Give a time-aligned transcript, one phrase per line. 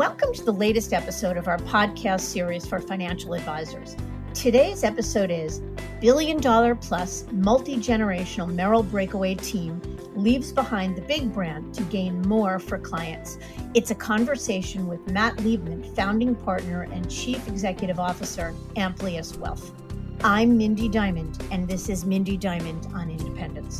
[0.00, 3.94] Welcome to the latest episode of our podcast series for financial advisors.
[4.32, 5.60] Today's episode is
[6.00, 9.78] Billion Dollar Plus Multi Generational Merrill Breakaway Team
[10.14, 13.36] Leaves Behind the Big Brand to Gain More for Clients.
[13.74, 19.70] It's a conversation with Matt Liebman, founding partner and chief executive officer, Amplius Wealth.
[20.24, 23.78] I'm Mindy Diamond, and this is Mindy Diamond on Independence.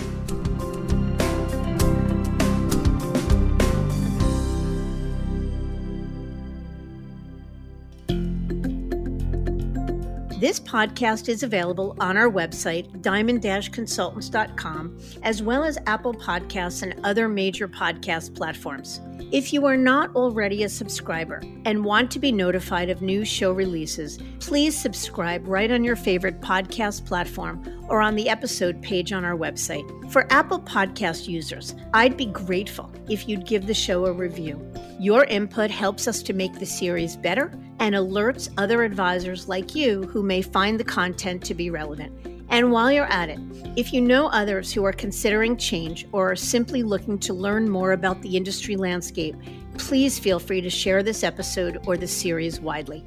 [10.40, 16.98] This podcast is available on our website, diamond consultants.com, as well as Apple Podcasts and
[17.04, 19.02] other major podcast platforms.
[19.32, 23.52] If you are not already a subscriber and want to be notified of new show
[23.52, 29.24] releases, please subscribe right on your favorite podcast platform or on the episode page on
[29.24, 29.86] our website.
[30.10, 34.60] For Apple Podcast users, I'd be grateful if you'd give the show a review.
[34.98, 40.02] Your input helps us to make the series better and alerts other advisors like you
[40.04, 42.29] who may find the content to be relevant.
[42.50, 43.38] And while you're at it,
[43.76, 47.92] if you know others who are considering change or are simply looking to learn more
[47.92, 49.36] about the industry landscape,
[49.78, 53.04] please feel free to share this episode or the series widely.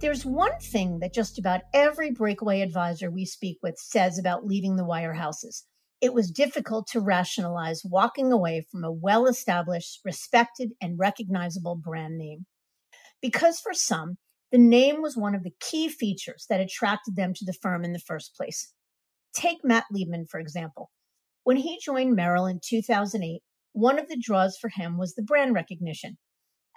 [0.00, 4.76] There's one thing that just about every breakaway advisor we speak with says about leaving
[4.76, 5.62] the wirehouses
[6.04, 12.18] it was difficult to rationalize walking away from a well established, respected, and recognizable brand
[12.18, 12.44] name.
[13.22, 14.18] Because for some,
[14.54, 17.92] the name was one of the key features that attracted them to the firm in
[17.92, 18.72] the first place.
[19.34, 20.92] Take Matt Liebman, for example.
[21.42, 25.54] When he joined Merrill in 2008, one of the draws for him was the brand
[25.56, 26.18] recognition.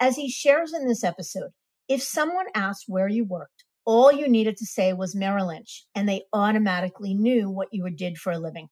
[0.00, 1.50] As he shares in this episode,
[1.86, 6.08] if someone asked where you worked, all you needed to say was Merrill Lynch, and
[6.08, 8.70] they automatically knew what you did for a living.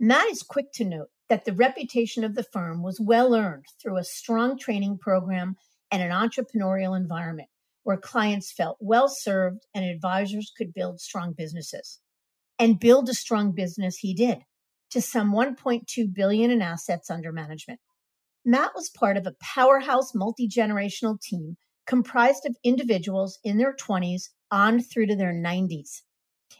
[0.00, 3.98] Matt is quick to note that the reputation of the firm was well earned through
[3.98, 5.54] a strong training program
[5.92, 7.50] and an entrepreneurial environment
[7.86, 12.00] where clients felt well served and advisors could build strong businesses.
[12.58, 14.38] And build a strong business he did
[14.90, 17.78] to some 1.2 billion in assets under management.
[18.44, 24.80] Matt was part of a powerhouse multi-generational team comprised of individuals in their 20s on
[24.80, 26.02] through to their 90s.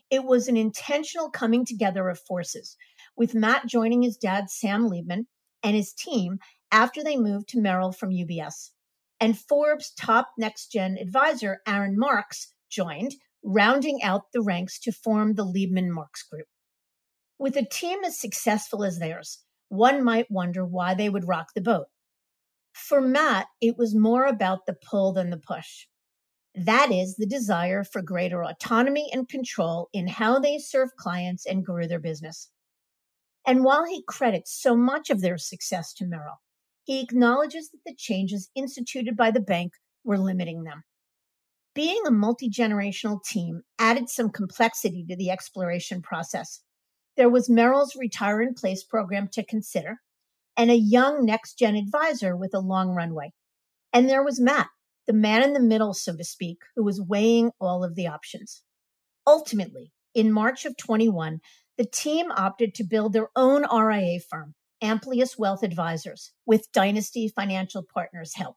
[0.08, 2.76] It was an intentional coming together of forces
[3.16, 5.24] with Matt joining his dad, Sam Liebman,
[5.64, 6.38] and his team
[6.70, 8.70] after they moved to Merrill from UBS.
[9.20, 15.34] And Forbes top next gen advisor, Aaron Marks, joined, rounding out the ranks to form
[15.34, 16.46] the Liebman Marks Group.
[17.38, 21.60] With a team as successful as theirs, one might wonder why they would rock the
[21.60, 21.86] boat.
[22.72, 25.86] For Matt, it was more about the pull than the push.
[26.54, 31.64] That is the desire for greater autonomy and control in how they serve clients and
[31.64, 32.50] grew their business.
[33.46, 36.40] And while he credits so much of their success to Merrill,
[36.86, 39.72] he acknowledges that the changes instituted by the bank
[40.04, 40.84] were limiting them.
[41.74, 46.62] Being a multi generational team added some complexity to the exploration process.
[47.16, 49.96] There was Merrill's Retire in Place program to consider,
[50.56, 53.32] and a young next gen advisor with a long runway.
[53.92, 54.68] And there was Matt,
[55.08, 58.62] the man in the middle, so to speak, who was weighing all of the options.
[59.26, 61.40] Ultimately, in March of 21,
[61.78, 67.82] the team opted to build their own RIA firm, Amplius Wealth Advisors, with Dynasty Financial
[67.82, 68.56] Partners' help.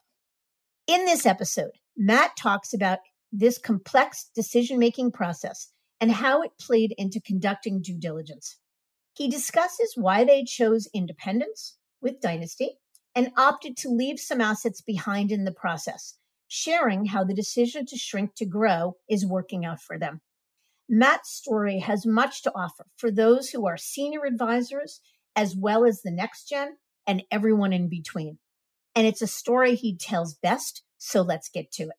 [0.88, 3.00] In this episode, Matt talks about
[3.32, 5.72] this complex decision making process
[6.02, 8.58] and how it played into conducting due diligence.
[9.16, 12.78] He discusses why they chose independence with Dynasty
[13.16, 17.98] and opted to leave some assets behind in the process, sharing how the decision to
[17.98, 20.22] shrink to grow is working out for them.
[20.88, 25.02] Matt's story has much to offer for those who are senior advisors,
[25.40, 26.76] as well as the next gen
[27.08, 28.38] and everyone in between.
[28.94, 31.92] And it's a story he tells best, so let's get to it.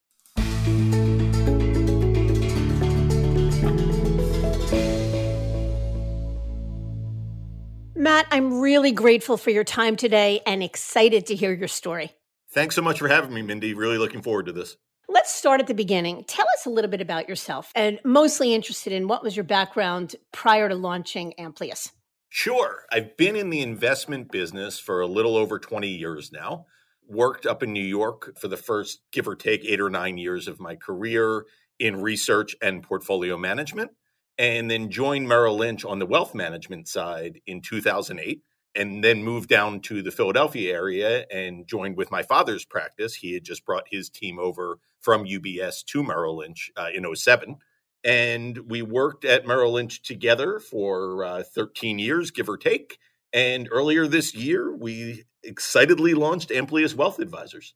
[7.94, 12.12] Matt, I'm really grateful for your time today and excited to hear your story.
[12.52, 13.72] Thanks so much for having me, Mindy.
[13.72, 14.76] Really looking forward to this.
[15.08, 16.24] Let's start at the beginning.
[16.24, 20.16] Tell us a little bit about yourself and mostly interested in what was your background
[20.30, 21.90] prior to launching Amplius?
[22.32, 22.84] Sure.
[22.92, 26.66] I've been in the investment business for a little over 20 years now.
[27.08, 30.46] Worked up in New York for the first, give or take, eight or nine years
[30.46, 31.44] of my career
[31.80, 33.90] in research and portfolio management,
[34.38, 38.42] and then joined Merrill Lynch on the wealth management side in 2008
[38.76, 43.16] and then moved down to the Philadelphia area and joined with my father's practice.
[43.16, 47.56] He had just brought his team over from UBS to Merrill Lynch uh, in 07.
[48.04, 52.98] And we worked at Merrill Lynch together for uh, 13 years, give or take.
[53.32, 57.74] And earlier this year, we excitedly launched Amplius Wealth Advisors.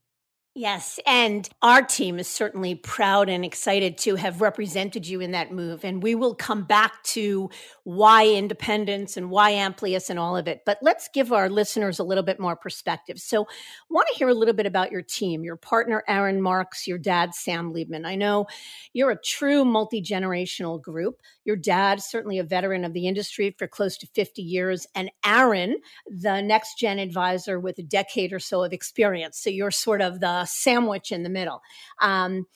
[0.57, 1.01] Yes.
[1.05, 5.85] And our team is certainly proud and excited to have represented you in that move.
[5.85, 7.51] And we will come back to
[7.85, 10.63] why independence and why Amplius and all of it.
[10.65, 13.21] But let's give our listeners a little bit more perspective.
[13.21, 13.47] So,
[13.91, 17.35] want to hear a little bit about your team, your partner, Aaron Marks, your dad,
[17.35, 18.07] Sam Liebman.
[18.07, 18.47] I know
[18.95, 21.21] you're a true multi generational group.
[21.45, 25.77] Your dad, certainly a veteran of the industry for close to 50 years, and Aaron,
[26.07, 29.39] the next gen advisor with a decade or so of experience.
[29.39, 31.61] So, you're sort of the sandwich in the middle.
[32.01, 32.47] Um,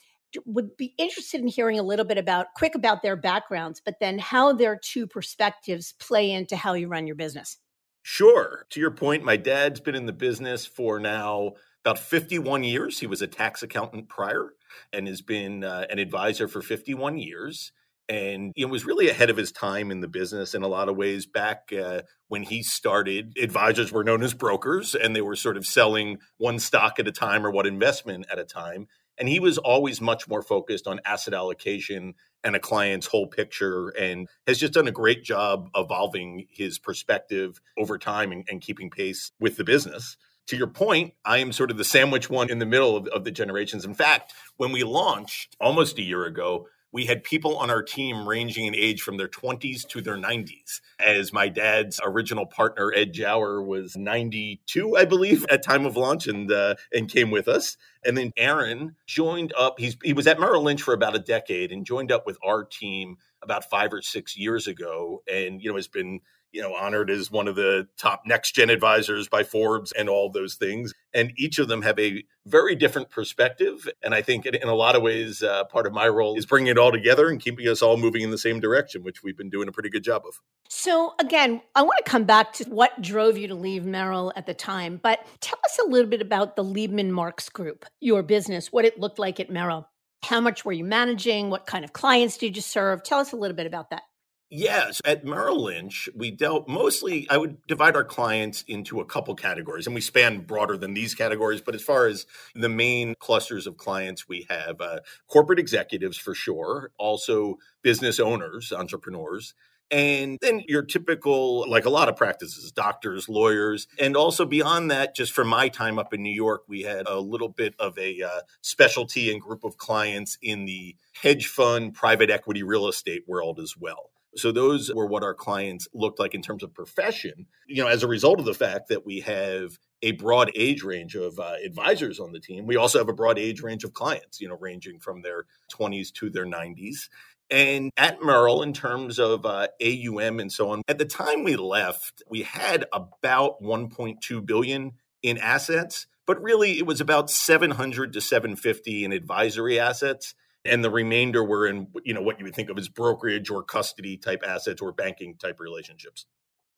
[0.45, 4.19] would be interested in hearing a little bit about quick about their backgrounds, but then
[4.19, 7.57] how their two perspectives play into how you run your business.
[8.03, 8.67] Sure.
[8.71, 11.53] To your point, my dad's been in the business for now
[11.85, 12.99] about 51 years.
[12.99, 14.55] He was a tax accountant prior
[14.93, 17.73] and has been uh, an advisor for 51 years
[18.09, 20.97] and you was really ahead of his time in the business in a lot of
[20.97, 21.27] ways.
[21.27, 25.67] Back uh, when he started, advisors were known as brokers, and they were sort of
[25.67, 28.89] selling one stock at a time or one investment at a time.
[29.19, 33.88] And he was always much more focused on asset allocation and a client's whole picture,
[33.88, 38.91] and has just done a great job evolving his perspective over time and, and keeping
[38.91, 40.17] pace with the business
[40.49, 43.25] to your point, I am sort of the sandwich one in the middle of, of,
[43.25, 43.85] the generations.
[43.85, 48.26] In fact, when we launched almost a year ago, we had people on our team
[48.26, 50.81] ranging in age from their 20s to their 90s.
[50.99, 56.26] As my dad's original partner, Ed Jower, was 92, I believe, at time of launch
[56.26, 57.76] and uh, and came with us.
[58.05, 59.79] And then Aaron joined up.
[59.79, 62.64] He's he was at Merrill Lynch for about a decade and joined up with our
[62.64, 66.20] team about five or six years ago, and you know has been
[66.53, 70.31] you know, honored as one of the top next gen advisors by Forbes and all
[70.31, 70.95] those things.
[71.15, 73.89] And each of them have a very different perspective.
[74.03, 76.69] And I think in a lot of ways, uh, part of my role is bringing
[76.69, 79.50] it all together and keeping us all moving in the same direction, which we've been
[79.50, 80.41] doing a pretty good job of.
[80.69, 84.47] So, again, I want to come back to what drove you to leave Merrill at
[84.47, 88.73] the time, but tell us a little bit about the Liebman Marks Group, your business,
[88.73, 89.89] what it looked like at Merrill.
[90.25, 91.49] How much were you managing?
[91.49, 93.03] What kind of clients did you serve?
[93.03, 94.03] Tell us a little bit about that.
[94.50, 99.35] Yes, at Merrill Lynch, we dealt mostly, I would divide our clients into a couple
[99.35, 101.61] categories, and we span broader than these categories.
[101.61, 102.25] But as far as
[102.55, 108.73] the main clusters of clients, we have uh, corporate executives for sure, also business owners,
[108.73, 109.53] entrepreneurs.
[109.91, 113.87] And then your typical, like a lot of practices, doctors, lawyers.
[113.99, 117.21] And also beyond that, just from my time up in New York, we had a
[117.21, 122.31] little bit of a uh, specialty and group of clients in the hedge fund, private
[122.31, 124.11] equity, real estate world as well.
[124.37, 127.47] So those were what our clients looked like in terms of profession.
[127.67, 131.15] You know, as a result of the fact that we have a broad age range
[131.15, 134.41] of uh, advisors on the team, we also have a broad age range of clients,
[134.41, 137.09] you know, ranging from their 20s to their 90s.
[137.51, 141.57] And at Merrill, in terms of uh, AUM and so on, at the time we
[141.57, 144.93] left, we had about 1.2 billion
[145.23, 150.35] in assets, but really it was about 700 to 750 in advisory assets
[150.65, 153.63] and the remainder were in you know what you would think of as brokerage or
[153.63, 156.27] custody type assets or banking type relationships.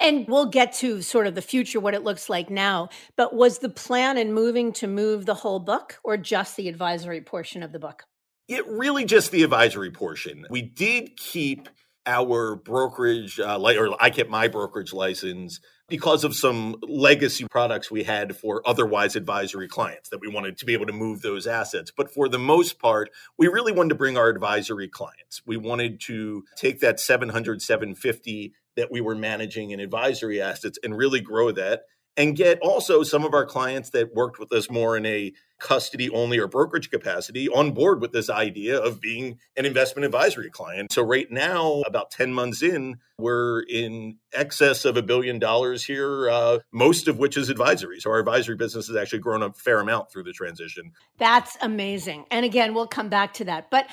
[0.03, 3.59] And we'll get to sort of the future what it looks like now but was
[3.59, 7.73] the plan in moving to move the whole book or just the advisory portion of
[7.73, 8.05] the book?
[8.49, 10.47] It really just the advisory portion.
[10.51, 11.69] We did keep
[12.11, 18.05] our brokerage uh, or i kept my brokerage license because of some legacy products we
[18.05, 21.91] had for otherwise advisory clients that we wanted to be able to move those assets.
[21.95, 25.43] But for the most part, we really wanted to bring our advisory clients.
[25.45, 30.97] We wanted to take that 700, 750 that we were managing in advisory assets and
[30.97, 31.83] really grow that
[32.21, 36.11] and get also some of our clients that worked with us more in a custody
[36.11, 40.93] only or brokerage capacity on board with this idea of being an investment advisory client.
[40.93, 46.29] So, right now, about 10 months in, we're in excess of a billion dollars here,
[46.29, 48.01] uh, most of which is advisory.
[48.01, 50.93] So, our advisory business has actually grown a fair amount through the transition.
[51.17, 52.27] That's amazing.
[52.31, 53.71] And again, we'll come back to that.
[53.71, 53.87] But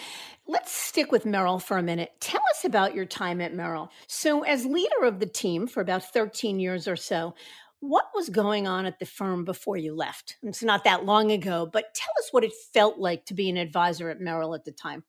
[0.49, 2.13] Let's stick with Merrill for a minute.
[2.21, 3.91] Tell us about your time at Merrill.
[4.07, 7.35] So, as leader of the team for about 13 years or so,
[7.79, 10.37] what was going on at the firm before you left?
[10.43, 13.57] It's not that long ago, but tell us what it felt like to be an
[13.57, 15.03] advisor at Merrill at the time.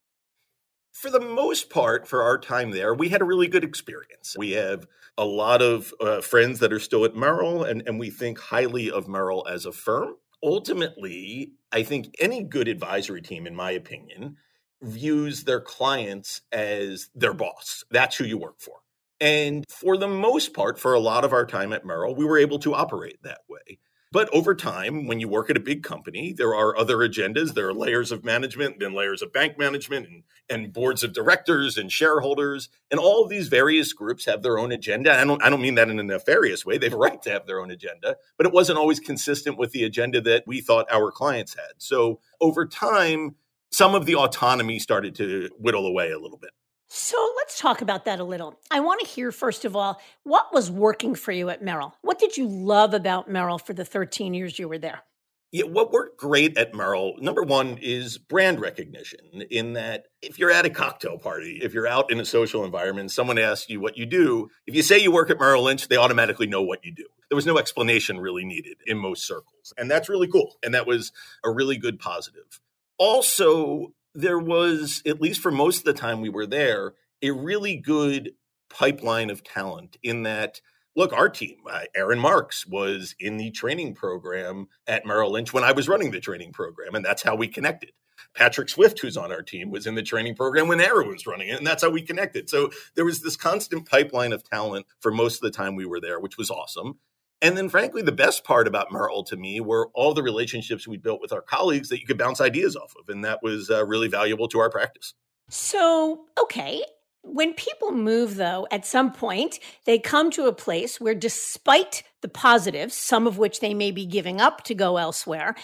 [0.92, 4.34] For the most part, for our time there, we had a really good experience.
[4.36, 8.10] We have a lot of uh, friends that are still at Merrill, and, and we
[8.10, 10.14] think highly of Merrill as a firm.
[10.42, 14.36] Ultimately, I think any good advisory team, in my opinion,
[14.82, 17.84] views their clients as their boss.
[17.90, 18.76] That's who you work for.
[19.20, 22.38] And for the most part, for a lot of our time at Merrill, we were
[22.38, 23.78] able to operate that way.
[24.10, 27.52] But over time, when you work at a big company, there are other agendas.
[27.52, 31.76] There are layers of management, then layers of bank management, and, and boards of directors
[31.76, 32.70] and shareholders.
[32.90, 35.12] And all of these various groups have their own agenda.
[35.12, 36.78] I don't, I don't mean that in a nefarious way.
[36.78, 39.72] They have a right to have their own agenda, but it wasn't always consistent with
[39.72, 41.74] the agenda that we thought our clients had.
[41.76, 43.36] So over time,
[43.70, 46.52] some of the autonomy started to whittle away a little bit.
[46.88, 48.58] So let's talk about that a little.
[48.70, 51.94] I want to hear, first of all, what was working for you at Merrill?
[52.00, 55.02] What did you love about Merrill for the 13 years you were there?
[55.50, 59.42] Yeah, what worked great at Merrill, number one, is brand recognition.
[59.50, 63.10] In that, if you're at a cocktail party, if you're out in a social environment,
[63.10, 65.96] someone asks you what you do, if you say you work at Merrill Lynch, they
[65.96, 67.06] automatically know what you do.
[67.30, 69.72] There was no explanation really needed in most circles.
[69.78, 70.56] And that's really cool.
[70.62, 71.12] And that was
[71.44, 72.60] a really good positive.
[72.98, 77.76] Also, there was, at least for most of the time we were there, a really
[77.76, 78.32] good
[78.68, 80.60] pipeline of talent in that
[80.96, 85.62] look, our team, uh, Aaron Marks was in the training program at Merrill Lynch when
[85.62, 87.92] I was running the training program, and that's how we connected.
[88.34, 91.48] Patrick Swift, who's on our team, was in the training program when Aaron was running
[91.48, 92.50] it, and that's how we connected.
[92.50, 96.00] So there was this constant pipeline of talent for most of the time we were
[96.00, 96.98] there, which was awesome.
[97.40, 100.96] And then, frankly, the best part about Merrill to me were all the relationships we
[100.96, 103.08] built with our colleagues that you could bounce ideas off of.
[103.08, 105.14] And that was uh, really valuable to our practice.
[105.48, 106.82] So, okay.
[107.22, 112.28] When people move, though, at some point, they come to a place where, despite the
[112.28, 115.54] positives, some of which they may be giving up to go elsewhere,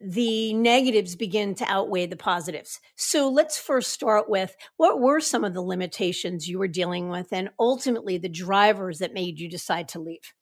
[0.00, 2.80] the negatives begin to outweigh the positives.
[2.96, 7.28] So let's first start with what were some of the limitations you were dealing with
[7.32, 10.32] and ultimately the drivers that made you decide to leave?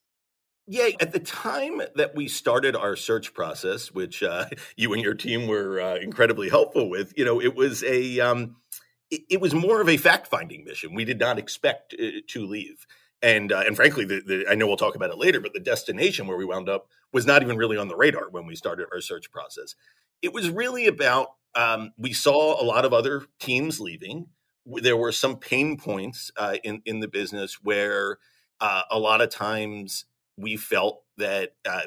[0.71, 4.45] Yeah, at the time that we started our search process, which uh,
[4.77, 8.57] you and your team were uh, incredibly helpful with, you know, it was a um,
[9.11, 10.95] it, it, was more of a fact finding mission.
[10.95, 12.87] We did not expect uh, to leave,
[13.23, 15.61] and uh, and frankly, the, the, I know we'll talk about it later, but the
[15.61, 18.89] destination where we wound up was not even really on the radar when we started
[18.93, 19.75] our search process.
[20.21, 24.27] It was really about um, we saw a lot of other teams leaving.
[24.67, 28.19] There were some pain points uh, in in the business where.
[28.61, 30.05] Uh, a lot of times
[30.39, 31.83] we felt that uh,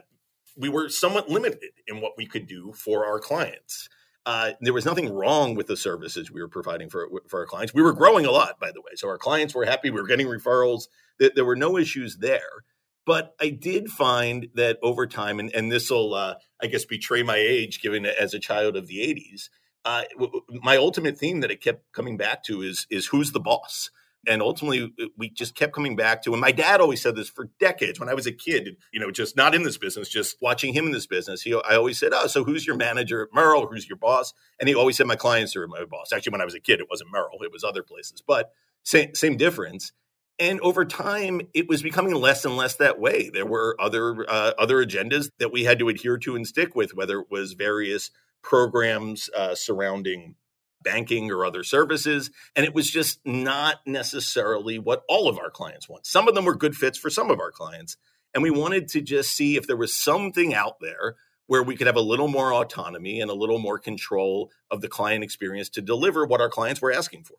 [0.57, 3.89] we were somewhat limited in what we could do for our clients.
[4.25, 7.73] Uh, there was nothing wrong with the services we were providing for for our clients.
[7.73, 9.89] We were growing a lot, by the way, so our clients were happy.
[9.89, 10.83] We were getting referrals.
[11.17, 12.63] There, were no issues there.
[13.05, 17.23] But I did find that over time, and, and this will, uh, I guess, betray
[17.23, 19.49] my age, given as a child of the '80s.
[19.83, 20.03] Uh,
[20.49, 23.89] my ultimate theme that it kept coming back to is is who's the boss
[24.27, 27.29] and ultimately uh, we just kept coming back to and my dad always said this
[27.29, 30.35] for decades when i was a kid you know just not in this business just
[30.41, 33.29] watching him in this business he i always said oh so who's your manager at
[33.33, 33.67] merrill?
[33.67, 34.33] Who's your boss?
[34.59, 36.11] And he always said my clients are my boss.
[36.13, 38.51] Actually when i was a kid it wasn't merrill it was other places but
[38.83, 39.91] same same difference.
[40.39, 43.29] And over time it was becoming less and less that way.
[43.29, 46.95] There were other uh, other agendas that we had to adhere to and stick with
[46.95, 48.09] whether it was various
[48.41, 50.35] programs uh, surrounding
[50.83, 52.31] banking or other services.
[52.55, 56.05] And it was just not necessarily what all of our clients want.
[56.05, 57.97] Some of them were good fits for some of our clients.
[58.33, 61.15] And we wanted to just see if there was something out there
[61.47, 64.87] where we could have a little more autonomy and a little more control of the
[64.87, 67.35] client experience to deliver what our clients were asking for.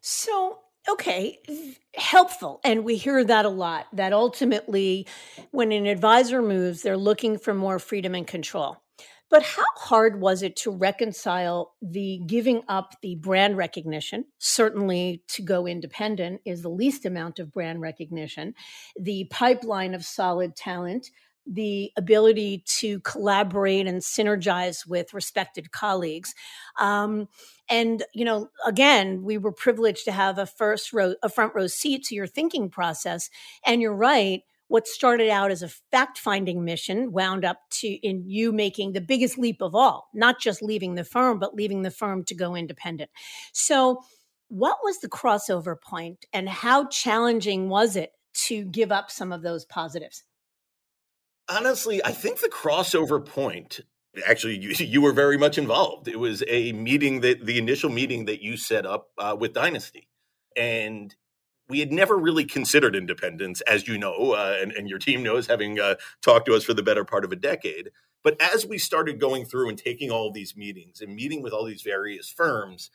[0.00, 1.38] So, okay,
[1.94, 2.60] helpful.
[2.64, 5.06] And we hear that a lot that ultimately,
[5.50, 8.81] when an advisor moves, they're looking for more freedom and control.
[9.32, 14.26] But how hard was it to reconcile the giving up the brand recognition?
[14.36, 18.54] Certainly, to go independent is the least amount of brand recognition,
[18.94, 21.10] the pipeline of solid talent,
[21.46, 26.34] the ability to collaborate and synergize with respected colleagues.
[26.78, 27.26] Um,
[27.70, 31.68] and you know, again, we were privileged to have a first row, a front row
[31.68, 33.30] seat to your thinking process.
[33.64, 38.24] And you're right what started out as a fact finding mission wound up to in
[38.26, 41.90] you making the biggest leap of all, not just leaving the firm, but leaving the
[41.90, 43.10] firm to go independent.
[43.52, 44.00] So,
[44.48, 48.12] what was the crossover point and how challenging was it
[48.46, 50.24] to give up some of those positives?
[51.50, 53.80] Honestly, I think the crossover point
[54.26, 56.08] actually you, you were very much involved.
[56.08, 60.08] It was a meeting that the initial meeting that you set up uh, with Dynasty.
[60.56, 61.14] And
[61.68, 65.46] we had never really considered independence, as you know, uh, and, and, your team knows,
[65.46, 67.90] having uh, talked to us for the better part of a decade.
[68.22, 71.52] But as we started going through and taking all of these meetings and meeting with
[71.52, 72.90] all these various firms,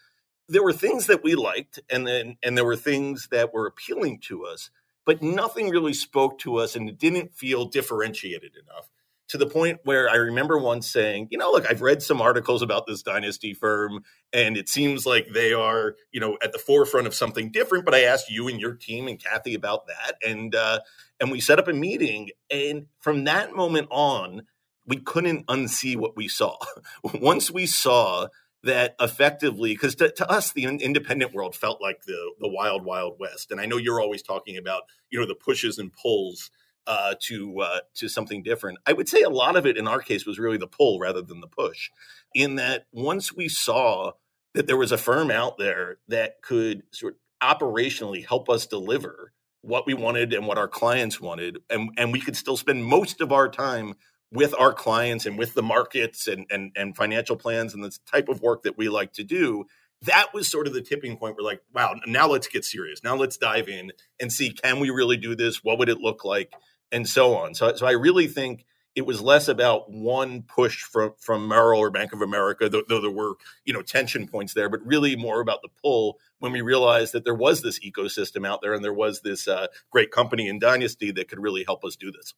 [0.48, 4.20] there were things that we liked, and then and there were things that were appealing
[4.22, 4.70] to us,
[5.06, 8.90] but nothing really spoke to us, and it didn't feel differentiated enough.
[9.29, 12.62] To the point where I remember once saying, you know, look, I've read some articles
[12.62, 17.07] about this dynasty firm and it seems like they are, you know, at the forefront
[17.07, 17.86] of something different.
[17.86, 20.15] But I asked you and your team and Kathy about that.
[20.25, 20.79] And, uh,
[21.19, 22.29] and we set up a meeting.
[22.50, 24.43] And from that moment on,
[24.86, 26.57] we couldn't unsee what we saw.
[27.03, 28.27] Once we saw
[28.63, 33.17] that effectively, because to, to, us, the independent world felt like the the wild, wild
[33.19, 33.51] west.
[33.51, 36.50] And I know you're always talking about, you know, the pushes and pulls
[36.88, 38.79] uh, to uh, to something different.
[38.86, 41.22] I would say a lot of it in our case was really the pull rather
[41.22, 41.91] than the push.
[42.34, 44.13] In that, once we saw
[44.53, 49.34] that there was a firm out there that could sort of operationally help us deliver
[49.62, 53.22] what we wanted and what our clients wanted, and and we could still spend most
[53.22, 53.94] of our time
[54.32, 58.29] with our clients and with the markets and and, and financial plans and the type
[58.29, 59.65] of work that we like to do
[60.03, 61.36] that was sort of the tipping point.
[61.36, 63.03] We're like, wow, now let's get serious.
[63.03, 65.63] Now let's dive in and see can we really do this?
[65.63, 66.53] What would it look like?
[66.91, 67.53] And so on.
[67.53, 68.65] So, so I really think
[68.96, 73.00] it was less about one push from from Merrill or Bank of America, though, though,
[73.00, 76.62] there were you know tension points there, but really more about the pull when we
[76.62, 80.48] realized that there was this ecosystem out there and there was this uh, great company
[80.48, 82.34] in Dynasty that could really help us do this.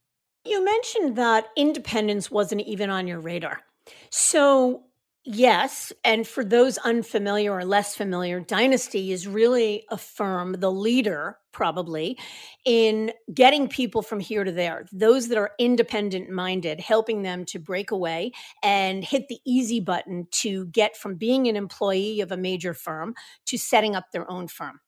[0.46, 3.62] You mentioned that independence wasn't even on your radar.
[4.10, 4.84] So
[5.32, 5.94] Yes.
[6.04, 12.18] And for those unfamiliar or less familiar, Dynasty is really a firm, the leader probably,
[12.66, 17.60] in getting people from here to there, those that are independent minded, helping them to
[17.60, 18.32] break away
[18.64, 23.14] and hit the easy button to get from being an employee of a major firm
[23.46, 24.80] to setting up their own firm.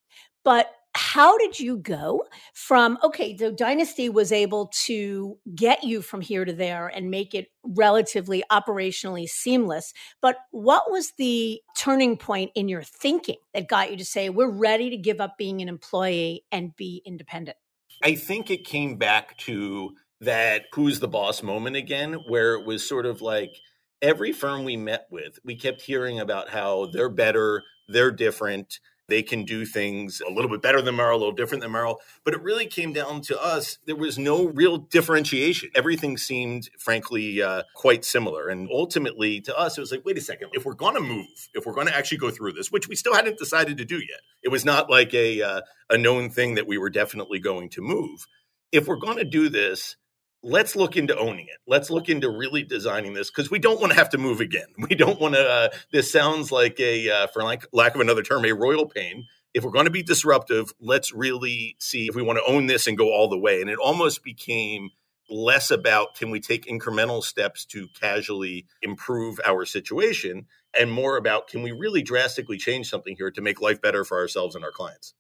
[0.44, 6.22] But how did you go from okay the dynasty was able to get you from
[6.22, 12.52] here to there and make it relatively operationally seamless but what was the turning point
[12.56, 15.70] in your thinking that got you to say we're ready to give up being an
[15.70, 17.58] employee and be independent
[18.04, 22.88] i think it came back to that who's the boss moment again where it was
[22.88, 23.52] sort of like
[24.02, 28.80] every firm we met with we kept hearing about how they're better they're different
[29.12, 32.00] they can do things a little bit better than Merrill, a little different than Merrill.
[32.24, 33.78] But it really came down to us.
[33.86, 35.70] There was no real differentiation.
[35.76, 38.48] Everything seemed, frankly, uh, quite similar.
[38.48, 41.50] And ultimately, to us, it was like, wait a second, if we're going to move,
[41.54, 43.98] if we're going to actually go through this, which we still hadn't decided to do
[43.98, 47.70] yet, it was not like a, uh, a known thing that we were definitely going
[47.70, 48.26] to move.
[48.72, 49.98] If we're going to do this,
[50.44, 51.58] let's look into owning it.
[51.68, 54.68] Let's look into really designing this because we don't want to have to move again.
[54.90, 55.48] We don't want to.
[55.48, 59.28] Uh, this sounds like a, uh, for like lack of another term, a royal pain.
[59.54, 62.88] If we're going to be disruptive, let's really see if we want to own this
[62.88, 63.62] and go all the way.
[63.62, 64.90] And it almost became
[65.30, 70.46] less about can we take incremental steps to casually improve our situation
[70.78, 74.18] and more about can we really drastically change something here to make life better for
[74.18, 75.14] ourselves and our clients.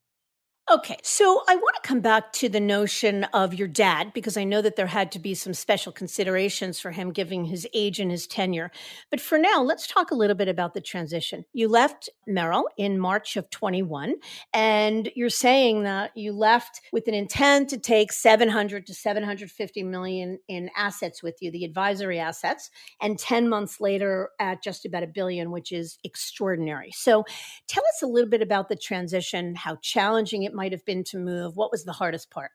[0.69, 4.43] Okay, so I want to come back to the notion of your dad because I
[4.43, 8.11] know that there had to be some special considerations for him given his age and
[8.11, 8.71] his tenure.
[9.09, 11.45] But for now, let's talk a little bit about the transition.
[11.51, 14.15] You left Merrill in March of 21,
[14.53, 20.37] and you're saying that you left with an intent to take 700 to 750 million
[20.47, 22.69] in assets with you, the advisory assets,
[23.01, 26.91] and 10 months later at just about a billion, which is extraordinary.
[26.93, 27.25] So
[27.67, 31.17] tell us a little bit about the transition, how challenging it might have been to
[31.17, 31.55] move?
[31.55, 32.51] What was the hardest part?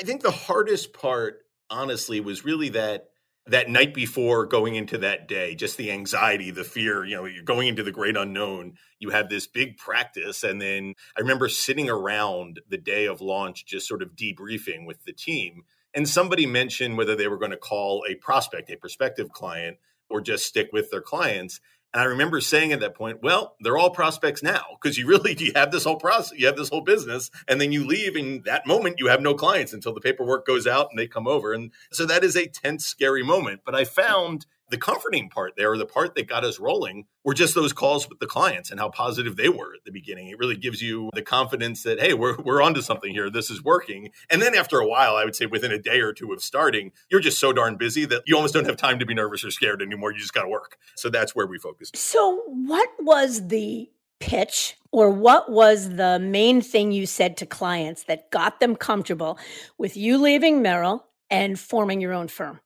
[0.00, 1.40] I think the hardest part,
[1.70, 3.08] honestly, was really that
[3.48, 7.42] that night before going into that day, just the anxiety, the fear, you know, you're
[7.42, 8.74] going into the great unknown.
[8.98, 10.44] You have this big practice.
[10.44, 15.02] And then I remember sitting around the day of launch, just sort of debriefing with
[15.04, 15.62] the team.
[15.94, 19.78] And somebody mentioned whether they were going to call a prospect, a prospective client,
[20.10, 21.60] or just stick with their clients.
[21.94, 25.34] And I remember saying at that point, well, they're all prospects now because you really
[25.38, 28.42] you have this whole process, you have this whole business, and then you leave And
[28.44, 31.52] that moment you have no clients until the paperwork goes out and they come over.
[31.52, 33.62] And so that is a tense, scary moment.
[33.64, 37.34] But I found the comforting part there, or the part that got us rolling, were
[37.34, 40.28] just those calls with the clients and how positive they were at the beginning.
[40.28, 43.30] It really gives you the confidence that, hey, we're, we're onto something here.
[43.30, 44.10] This is working.
[44.30, 46.92] And then after a while, I would say within a day or two of starting,
[47.10, 49.50] you're just so darn busy that you almost don't have time to be nervous or
[49.50, 50.12] scared anymore.
[50.12, 50.76] You just got to work.
[50.96, 51.96] So that's where we focused.
[51.96, 58.04] So, what was the pitch or what was the main thing you said to clients
[58.04, 59.38] that got them comfortable
[59.76, 62.60] with you leaving Merrill and forming your own firm?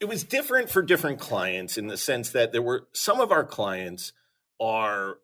[0.00, 3.44] It was different for different clients in the sense that there were some of our
[3.44, 4.12] clients
[4.60, 5.18] are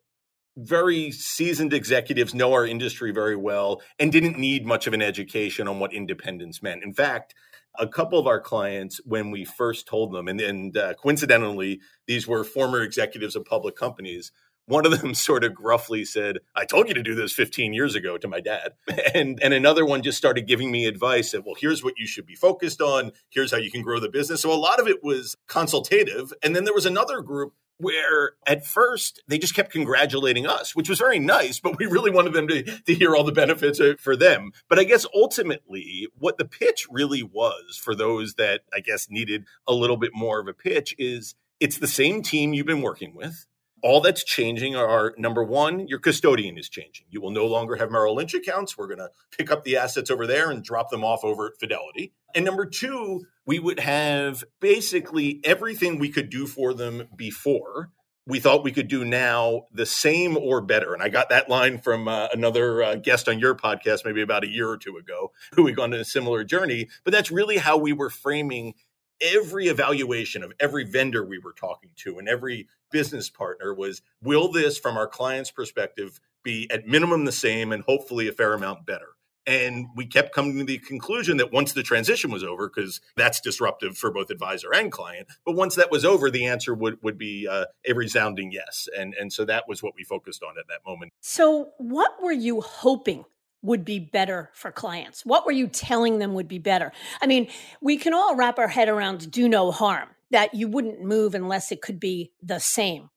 [0.56, 5.68] very seasoned executives know our industry very well and didn't need much of an education
[5.68, 6.82] on what independence meant.
[6.82, 7.34] In fact,
[7.78, 12.26] a couple of our clients, when we first told them, and, and uh, coincidentally, these
[12.26, 14.32] were former executives of public companies,
[14.70, 17.94] one of them sort of gruffly said, I told you to do this 15 years
[17.94, 18.72] ago to my dad.
[19.12, 22.26] And, and another one just started giving me advice that, well, here's what you should
[22.26, 23.10] be focused on.
[23.28, 24.42] Here's how you can grow the business.
[24.42, 26.32] So a lot of it was consultative.
[26.42, 30.88] And then there was another group where at first they just kept congratulating us, which
[30.88, 34.14] was very nice, but we really wanted them to, to hear all the benefits for
[34.14, 34.52] them.
[34.68, 39.44] But I guess ultimately, what the pitch really was for those that I guess needed
[39.66, 43.14] a little bit more of a pitch is it's the same team you've been working
[43.14, 43.46] with
[43.82, 47.06] all that's changing are number one, your custodian is changing.
[47.10, 48.76] You will no longer have Merrill Lynch accounts.
[48.76, 51.58] We're going to pick up the assets over there and drop them off over at
[51.58, 52.12] Fidelity.
[52.34, 57.90] And number two, we would have basically everything we could do for them before.
[58.26, 60.94] We thought we could do now the same or better.
[60.94, 64.44] And I got that line from uh, another uh, guest on your podcast, maybe about
[64.44, 66.88] a year or two ago, who we gone on a similar journey.
[67.02, 68.74] But that's really how we were framing
[69.20, 74.50] every evaluation of every vendor we were talking to and every business partner was will
[74.50, 78.86] this from our client's perspective be at minimum the same and hopefully a fair amount
[78.86, 79.08] better?
[79.46, 83.40] And we kept coming to the conclusion that once the transition was over because that's
[83.40, 87.18] disruptive for both advisor and client but once that was over the answer would would
[87.18, 88.88] be uh, a resounding yes.
[88.96, 91.12] And and so that was what we focused on at that moment.
[91.20, 93.24] So what were you hoping
[93.62, 95.24] would be better for clients?
[95.24, 96.92] What were you telling them would be better?
[97.20, 97.48] I mean,
[97.80, 101.70] we can all wrap our head around do no harm, that you wouldn't move unless
[101.72, 103.10] it could be the same.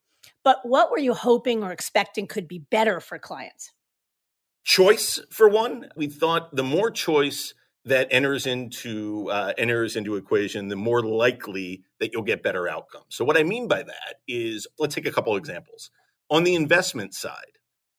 [0.44, 3.72] But what were you hoping or expecting could be better for clients?
[4.66, 5.90] Choice, for one.
[5.96, 7.54] We thought the more choice
[7.86, 13.08] that enters into uh, enters into equation, the more likely that you'll get better outcomes.
[13.10, 15.92] So what I mean by that is, let's take a couple examples.
[16.30, 17.58] On the investment side,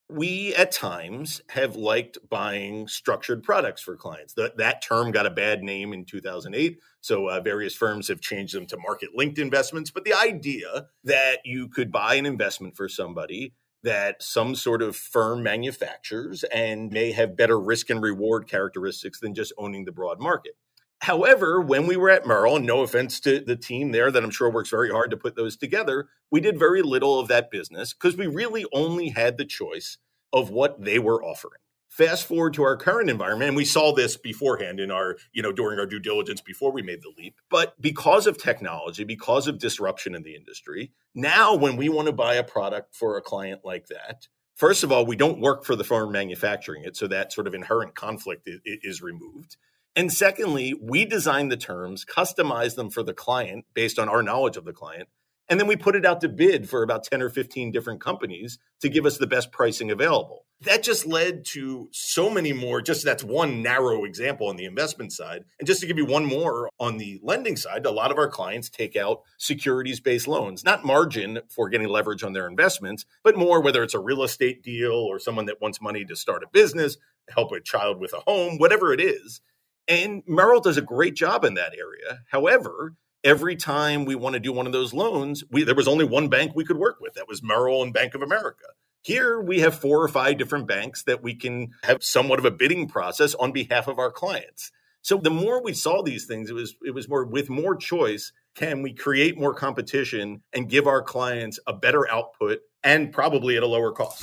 [0.08, 4.34] we at times have liked buying structured products for clients.
[4.34, 8.54] That that term got a bad name in 2008, so uh, various firms have changed
[8.54, 9.90] them to market linked investments.
[9.90, 14.96] But the idea that you could buy an investment for somebody that some sort of
[14.96, 20.18] firm manufactures and may have better risk and reward characteristics than just owning the broad
[20.20, 20.54] market.
[21.00, 24.50] However, when we were at and no offense to the team there that I'm sure
[24.50, 28.16] works very hard to put those together, we did very little of that business because
[28.16, 29.98] we really only had the choice
[30.32, 31.60] of what they were offering.
[31.88, 35.52] Fast forward to our current environment, and we saw this beforehand in our, you know,
[35.52, 37.36] during our due diligence before we made the leap.
[37.50, 42.12] But because of technology, because of disruption in the industry, now when we want to
[42.12, 44.26] buy a product for a client like that,
[44.56, 46.96] first of all, we don't work for the firm manufacturing it.
[46.96, 49.56] So that sort of inherent conflict is, is removed.
[49.96, 54.56] And secondly, we design the terms, customize them for the client based on our knowledge
[54.56, 55.08] of the client.
[55.48, 58.58] And then we put it out to bid for about 10 or 15 different companies
[58.80, 60.46] to give us the best pricing available.
[60.62, 62.80] That just led to so many more.
[62.80, 65.44] Just that's one narrow example on the investment side.
[65.58, 68.28] And just to give you one more on the lending side, a lot of our
[68.28, 73.36] clients take out securities based loans, not margin for getting leverage on their investments, but
[73.36, 76.46] more whether it's a real estate deal or someone that wants money to start a
[76.52, 76.96] business,
[77.28, 79.42] help a child with a home, whatever it is.
[79.86, 82.20] And Merrill does a great job in that area.
[82.28, 86.04] However, every time we want to do one of those loans, we, there was only
[86.04, 87.14] one bank we could work with.
[87.14, 88.64] That was Merrill and Bank of America.
[89.02, 92.50] Here we have four or five different banks that we can have somewhat of a
[92.50, 94.70] bidding process on behalf of our clients.
[95.02, 98.32] So the more we saw these things, it was it was more with more choice,
[98.54, 103.62] can we create more competition and give our clients a better output and probably at
[103.62, 104.22] a lower cost.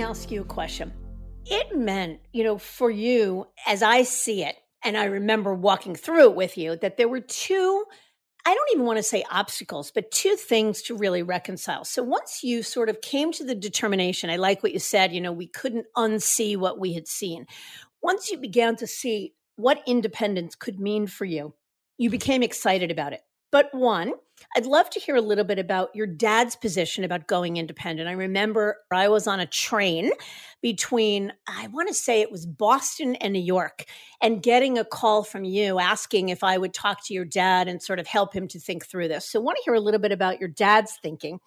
[0.00, 0.92] Ask you a question.
[1.46, 6.30] It meant, you know, for you, as I see it, and I remember walking through
[6.30, 7.84] it with you, that there were two,
[8.46, 11.84] I don't even want to say obstacles, but two things to really reconcile.
[11.84, 15.20] So once you sort of came to the determination, I like what you said, you
[15.20, 17.46] know, we couldn't unsee what we had seen.
[18.02, 21.54] Once you began to see what independence could mean for you,
[21.96, 23.20] you became excited about it.
[23.50, 24.12] But one,
[24.56, 28.08] I'd love to hear a little bit about your dad's position about going independent.
[28.08, 30.12] I remember I was on a train
[30.62, 33.84] between, I want to say it was Boston and New York,
[34.22, 37.82] and getting a call from you asking if I would talk to your dad and
[37.82, 39.28] sort of help him to think through this.
[39.28, 41.40] So I want to hear a little bit about your dad's thinking.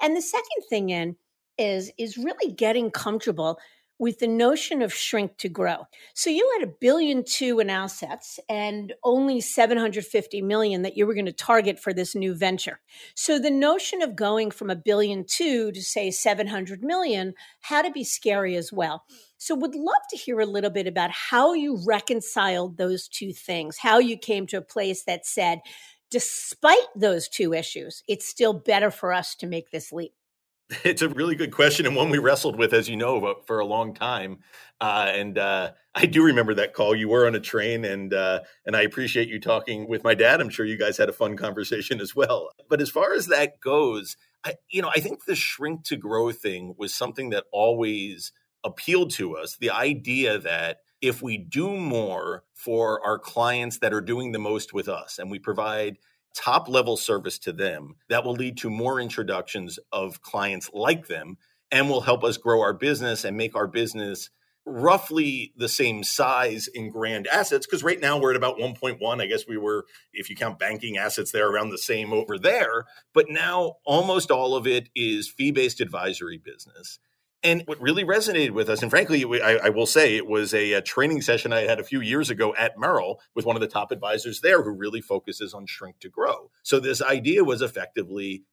[0.00, 1.16] And the second thing in
[1.58, 3.58] is is really getting comfortable
[3.98, 5.86] with the notion of shrink to grow.
[6.14, 11.14] So you had a billion two in assets and only 750 million that you were
[11.14, 12.80] going to target for this new venture.
[13.14, 17.90] So the notion of going from a billion two to say 700 million had to
[17.90, 19.04] be scary as well.
[19.38, 23.78] So would love to hear a little bit about how you reconciled those two things,
[23.78, 25.60] how you came to a place that said
[26.10, 30.12] despite those two issues, it's still better for us to make this leap.
[30.84, 33.64] It's a really good question and one we wrestled with, as you know, for a
[33.66, 34.38] long time.
[34.80, 36.94] Uh, and uh, I do remember that call.
[36.94, 40.40] You were on a train, and uh, and I appreciate you talking with my dad.
[40.40, 42.50] I'm sure you guys had a fun conversation as well.
[42.68, 46.32] But as far as that goes, I, you know, I think the shrink to grow
[46.32, 48.32] thing was something that always
[48.64, 49.56] appealed to us.
[49.56, 54.72] The idea that if we do more for our clients that are doing the most
[54.72, 55.98] with us, and we provide
[56.36, 61.38] top level service to them that will lead to more introductions of clients like them
[61.70, 64.30] and will help us grow our business and make our business
[64.68, 69.26] roughly the same size in grand assets because right now we're at about 1.1 i
[69.26, 72.84] guess we were if you count banking assets there around the same over there.
[73.14, 76.98] But now almost all of it is fee-based advisory business
[77.42, 80.72] and what really resonated with us, and frankly, I, I will say it was a,
[80.72, 83.68] a, training session I had a few years ago at Merrill with one of the
[83.68, 86.50] top advisors there who really focuses on shrink to grow.
[86.62, 88.44] So this idea was effectively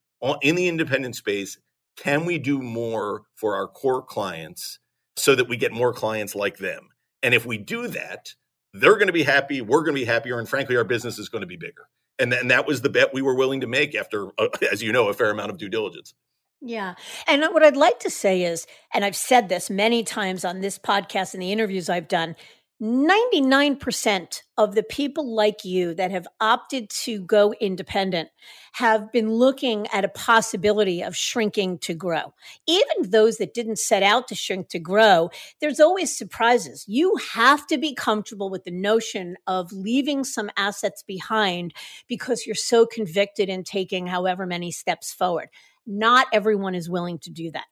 [0.41, 1.58] in the independent space,
[1.98, 4.80] can we do more for our core clients
[5.15, 6.89] so that we get more clients like them?
[7.22, 8.34] And if we do that,
[8.74, 11.30] they're going to be happy, we're going to be happier, and frankly, our business is
[11.30, 11.88] going to be bigger.
[12.19, 14.91] And, and that was the bet we were willing to make after, uh, as you
[14.91, 16.13] know, a fair amount of due diligence.
[16.65, 16.95] Yeah.
[17.28, 20.80] And what I'd like to say is, and I've said this many times on this
[20.80, 22.38] podcast and the interviews I've done
[22.82, 28.30] 99% of the people like you that have opted to go independent
[28.73, 32.34] have been looking at a possibility of shrinking to grow.
[32.67, 35.30] Even those that didn't set out to shrink to grow,
[35.62, 36.84] there's always surprises.
[36.88, 41.73] You have to be comfortable with the notion of leaving some assets behind
[42.08, 45.49] because you're so convicted in taking however many steps forward.
[45.86, 47.65] Not everyone is willing to do that.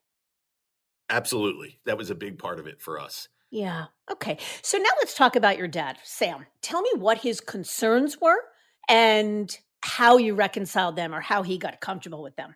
[1.09, 1.79] Absolutely.
[1.85, 3.27] That was a big part of it for us.
[3.51, 3.87] Yeah.
[4.09, 4.37] Okay.
[4.61, 6.45] So now let's talk about your dad, Sam.
[6.61, 8.39] Tell me what his concerns were
[8.87, 12.55] and how you reconciled them or how he got comfortable with them.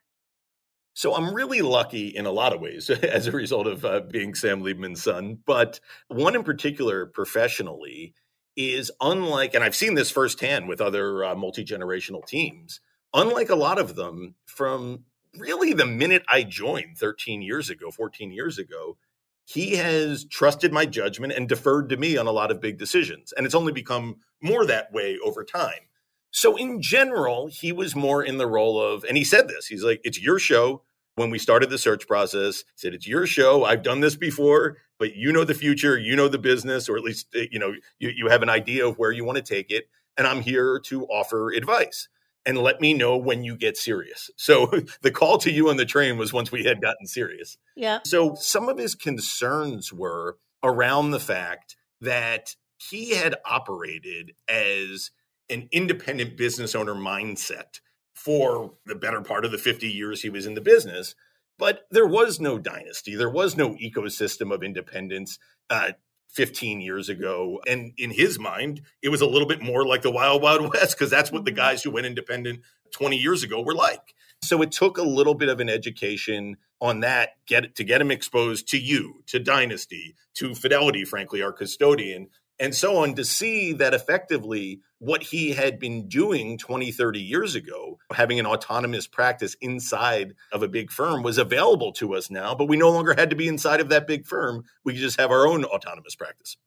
[0.94, 4.34] So I'm really lucky in a lot of ways as a result of uh, being
[4.34, 5.39] Sam Liebman's son.
[5.46, 8.13] But one in particular, professionally,
[8.56, 12.80] is unlike, and I've seen this firsthand with other uh, multi generational teams,
[13.13, 15.04] unlike a lot of them, from
[15.38, 18.98] really the minute I joined 13 years ago, 14 years ago,
[19.45, 23.32] he has trusted my judgment and deferred to me on a lot of big decisions.
[23.32, 25.89] And it's only become more that way over time.
[26.32, 29.84] So, in general, he was more in the role of, and he said this he's
[29.84, 30.82] like, it's your show.
[31.15, 33.63] When we started the search process, said, it's your show.
[33.63, 37.04] I've done this before, but you know the future, you know the business, or at
[37.04, 39.71] least, eh, you know, you, you have an idea of where you want to take
[39.71, 39.88] it.
[40.17, 42.10] And I'm here to offer advice
[42.45, 44.29] and let me know when you get serious.
[44.38, 47.58] So the call to you on the train was once we had gotten serious.
[47.75, 47.99] Yeah.
[48.05, 55.12] So some of his concerns were around the fact that he had operated as
[55.49, 57.79] an independent business owner mindset
[58.13, 61.15] for the better part of the 50 years he was in the business.
[61.58, 63.15] But there was no dynasty.
[63.15, 65.39] There was no ecosystem of independence.
[65.69, 65.91] Uh,
[66.30, 67.62] 15 years ago.
[67.68, 70.98] And in his mind, it was a little bit more like the Wild Wild West
[70.98, 71.58] because that's what the mm-hmm.
[71.58, 72.62] guys who went independent
[72.92, 74.14] 20 years ago were like.
[74.42, 78.12] So it took a little bit of an education on that get to get him
[78.12, 82.28] exposed to you, to Dynasty, to Fidelity, frankly, our custodian,
[82.60, 87.56] and so on to see that effectively what he had been doing 20, 30 years
[87.56, 92.56] ago, having an autonomous practice inside of a big firm, was available to us now,
[92.56, 94.63] but we no longer had to be inside of that big firm.
[94.84, 96.58] We could just have our own autonomous practice.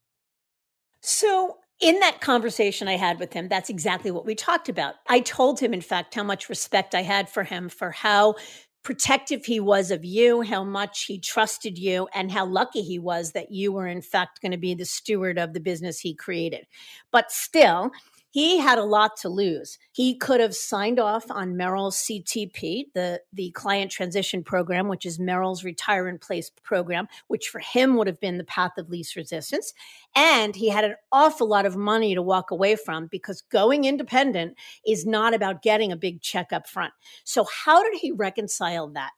[1.01, 4.97] So, in that conversation I had with him, that's exactly what we talked about.
[5.07, 8.35] I told him, in fact, how much respect I had for him for how
[8.83, 13.33] protective he was of you, how much he trusted you, and how lucky he was
[13.33, 16.67] that you were, in fact, going to be the steward of the business he created.
[17.11, 17.91] But still,
[18.31, 19.79] he had a lot to lose.
[19.93, 25.19] He could have signed off on Merrill's CTP, the, the client transition program, which is
[25.19, 29.17] Merrill's retire in place program, which for him would have been the path of least
[29.17, 29.73] resistance.
[30.15, 34.57] And he had an awful lot of money to walk away from because going independent
[34.87, 36.93] is not about getting a big check up front.
[37.25, 39.11] So, how did he reconcile that?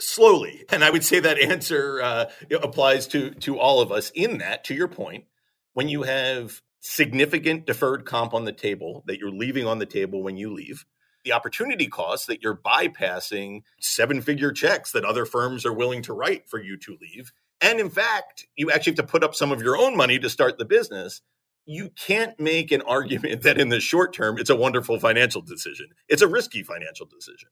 [0.00, 0.64] Slowly.
[0.68, 2.26] And I would say that answer uh,
[2.62, 5.24] applies to, to all of us in that, to your point.
[5.72, 10.22] When you have significant deferred comp on the table that you're leaving on the table
[10.22, 10.84] when you leave,
[11.24, 16.12] the opportunity cost that you're bypassing seven figure checks that other firms are willing to
[16.12, 17.32] write for you to leave.
[17.60, 20.30] And in fact, you actually have to put up some of your own money to
[20.30, 21.20] start the business.
[21.66, 25.88] You can't make an argument that in the short term, it's a wonderful financial decision.
[26.08, 27.48] It's a risky financial decision.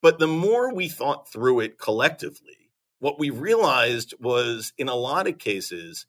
[0.00, 5.26] But the more we thought through it collectively, what we realized was in a lot
[5.26, 6.06] of cases,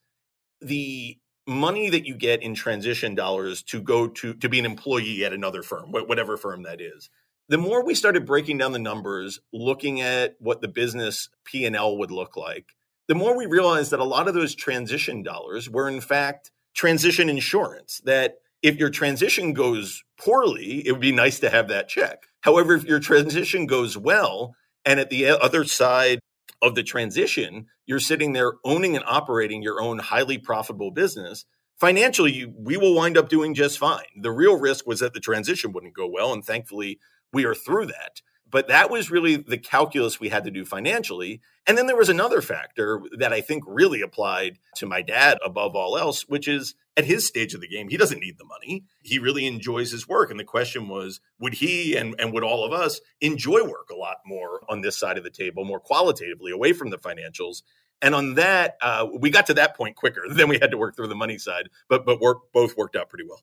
[0.60, 1.18] the
[1.50, 5.32] money that you get in transition dollars to go to to be an employee at
[5.32, 7.10] another firm whatever firm that is
[7.50, 12.12] the more we started breaking down the numbers, looking at what the business P&L would
[12.12, 12.76] look like,
[13.08, 17.28] the more we realized that a lot of those transition dollars were in fact transition
[17.28, 22.22] insurance that if your transition goes poorly, it would be nice to have that check.
[22.42, 26.20] However, if your transition goes well, and at the other side
[26.62, 31.44] of the transition, you're sitting there owning and operating your own highly profitable business,
[31.78, 34.04] financially, we will wind up doing just fine.
[34.20, 36.32] The real risk was that the transition wouldn't go well.
[36.32, 37.00] And thankfully,
[37.32, 38.20] we are through that.
[38.50, 41.40] But that was really the calculus we had to do financially.
[41.66, 45.76] And then there was another factor that I think really applied to my dad above
[45.76, 48.84] all else, which is at his stage of the game, he doesn't need the money.
[49.02, 50.30] He really enjoys his work.
[50.30, 53.96] And the question was, would he and, and would all of us enjoy work a
[53.96, 57.62] lot more on this side of the table, more qualitatively, away from the financials?
[58.02, 60.22] And on that, uh, we got to that point quicker.
[60.30, 63.08] Then we had to work through the money side, but but work both worked out
[63.08, 63.42] pretty well.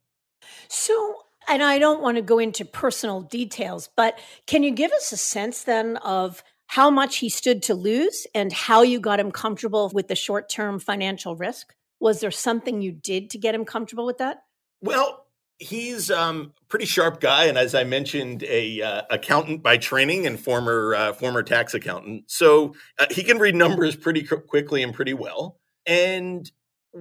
[0.68, 5.12] So and I don't want to go into personal details, but can you give us
[5.12, 9.32] a sense then of how much he stood to lose and how you got him
[9.32, 11.74] comfortable with the short term financial risk?
[12.00, 14.44] Was there something you did to get him comfortable with that?
[14.82, 15.26] Well,
[15.60, 20.40] he's um pretty sharp guy and as i mentioned a uh, accountant by training and
[20.40, 25.16] former uh, former tax accountant so uh, he can read numbers pretty quickly and pretty
[25.16, 25.58] well
[25.88, 26.52] and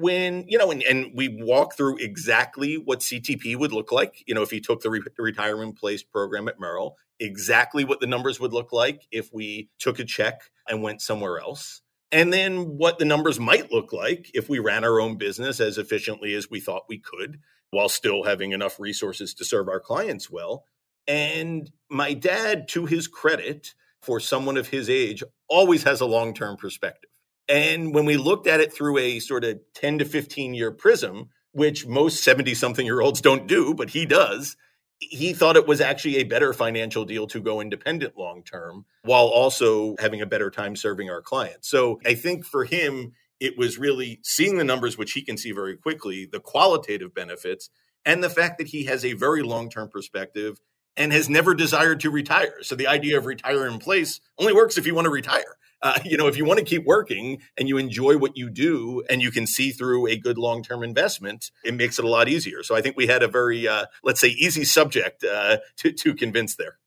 [0.00, 4.34] when you know and, and we walk through exactly what ctp would look like you
[4.34, 8.38] know if he took the re- retirement place program at merrill exactly what the numbers
[8.38, 11.82] would look like if we took a check and went somewhere else
[12.12, 15.78] and then what the numbers might look like if we ran our own business as
[15.78, 20.30] efficiently as we thought we could while still having enough resources to serve our clients
[20.30, 20.64] well.
[21.08, 26.56] And my dad to his credit for someone of his age always has a long-term
[26.56, 27.10] perspective
[27.48, 31.30] and when we looked at it through a sort of 10 to 15 year prism,
[31.52, 34.56] which most 70 something year olds don't do, but he does,
[34.98, 39.26] he thought it was actually a better financial deal to go independent long term while
[39.26, 41.68] also having a better time serving our clients.
[41.68, 45.52] So I think for him, it was really seeing the numbers, which he can see
[45.52, 47.68] very quickly, the qualitative benefits,
[48.04, 50.60] and the fact that he has a very long term perspective
[50.96, 52.62] and has never desired to retire.
[52.62, 55.56] So the idea of retire in place only works if you want to retire
[55.86, 59.04] uh, you know, if you want to keep working and you enjoy what you do
[59.08, 62.28] and you can see through a good long term investment, it makes it a lot
[62.28, 62.64] easier.
[62.64, 66.14] So I think we had a very, uh, let's say, easy subject uh, to, to
[66.14, 66.78] convince there.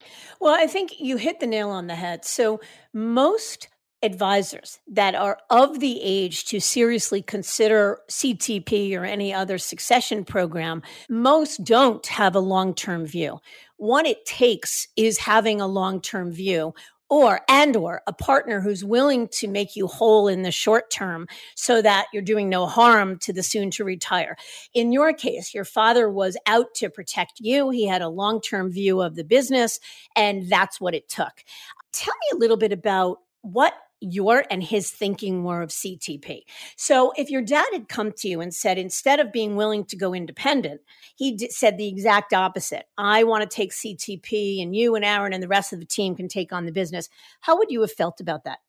[0.42, 2.26] Well, I think you hit the nail on the head.
[2.26, 2.60] So
[2.94, 3.70] most
[4.02, 10.82] advisors that are of the age to seriously consider CTP or any other succession program,
[11.10, 13.40] most don't have a long term view.
[13.78, 16.74] What it takes is having a long term view
[17.10, 21.28] or and or a partner who's willing to make you whole in the short term
[21.56, 24.38] so that you're doing no harm to the soon to retire.
[24.74, 27.70] In your case your father was out to protect you.
[27.70, 29.80] He had a long-term view of the business
[30.16, 31.44] and that's what it took.
[31.92, 36.44] Tell me a little bit about what your and his thinking were of CTP.
[36.76, 39.98] So if your dad had come to you and said, instead of being willing to
[39.98, 40.82] go independent,
[41.16, 42.86] he d- said the exact opposite.
[42.98, 46.16] I want to take CTP and you and Aaron and the rest of the team
[46.16, 47.10] can take on the business.
[47.42, 48.60] How would you have felt about that?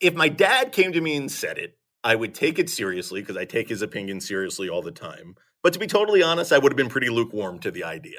[0.00, 3.36] If my dad came to me and said it, I would take it seriously because
[3.36, 5.36] I take his opinion seriously all the time.
[5.62, 8.18] But to be totally honest, I would have been pretty lukewarm to the idea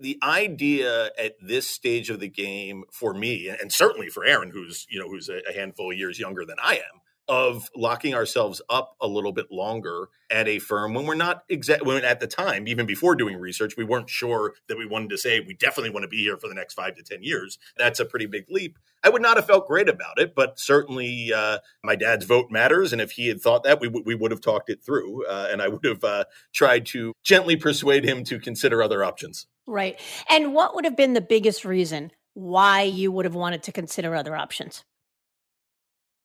[0.00, 4.86] the idea at this stage of the game for me, and certainly for Aaron, who's
[4.88, 8.96] you know who's a handful of years younger than I am, of locking ourselves up
[9.00, 12.66] a little bit longer at a firm when we're not exact when at the time
[12.66, 16.02] even before doing research we weren't sure that we wanted to say we definitely want
[16.02, 17.56] to be here for the next five to ten years.
[17.78, 18.78] That's a pretty big leap.
[19.04, 22.92] I would not have felt great about it but certainly uh, my dad's vote matters
[22.92, 25.48] and if he had thought that we, w- we would have talked it through uh,
[25.52, 30.00] and i would have uh, tried to gently persuade him to consider other options right
[30.28, 34.14] and what would have been the biggest reason why you would have wanted to consider
[34.14, 34.84] other options?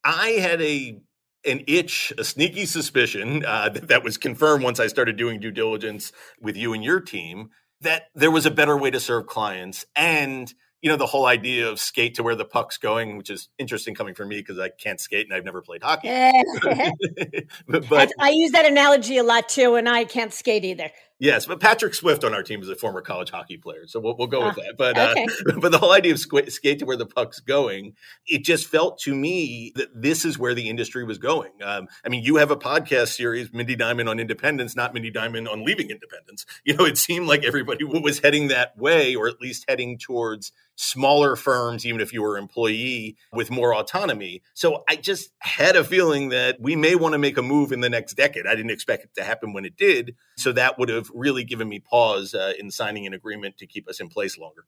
[0.03, 1.01] I had a
[1.45, 5.51] an itch, a sneaky suspicion uh, that, that was confirmed once I started doing due
[5.51, 7.49] diligence with you and your team
[7.81, 11.67] that there was a better way to serve clients and you know the whole idea
[11.67, 14.69] of skate to where the puck's going which is interesting coming from me because i
[14.69, 16.07] can't skate and i've never played hockey.
[17.67, 21.45] But, but I use that analogy a lot too and i can't skate either Yes,
[21.45, 24.27] but Patrick Swift on our team is a former college hockey player, so we'll, we'll
[24.27, 24.75] go with ah, that.
[24.77, 25.25] But okay.
[25.49, 27.93] uh, but the whole idea of squ- skate to where the puck's going,
[28.27, 31.51] it just felt to me that this is where the industry was going.
[31.63, 35.47] Um, I mean, you have a podcast series, Mindy Diamond on independence, not Mindy Diamond
[35.47, 36.45] on leaving independence.
[36.65, 40.51] You know, it seemed like everybody was heading that way, or at least heading towards
[40.75, 44.41] smaller firms, even if you were an employee with more autonomy.
[44.53, 47.81] So I just had a feeling that we may want to make a move in
[47.81, 48.45] the next decade.
[48.45, 50.15] I didn't expect it to happen when it did.
[50.37, 53.87] So that would have really given me pause uh, in signing an agreement to keep
[53.87, 54.65] us in place longer.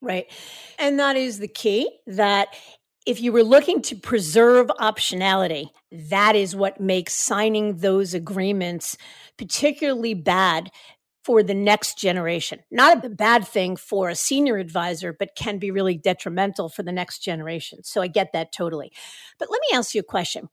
[0.00, 0.30] Right.
[0.78, 2.48] And that is the key that
[3.06, 8.96] if you were looking to preserve optionality, that is what makes signing those agreements
[9.38, 10.70] particularly bad
[11.24, 12.60] for the next generation.
[12.70, 16.92] Not a bad thing for a senior advisor, but can be really detrimental for the
[16.92, 17.84] next generation.
[17.84, 18.92] So I get that totally.
[19.38, 20.48] But let me ask you a question.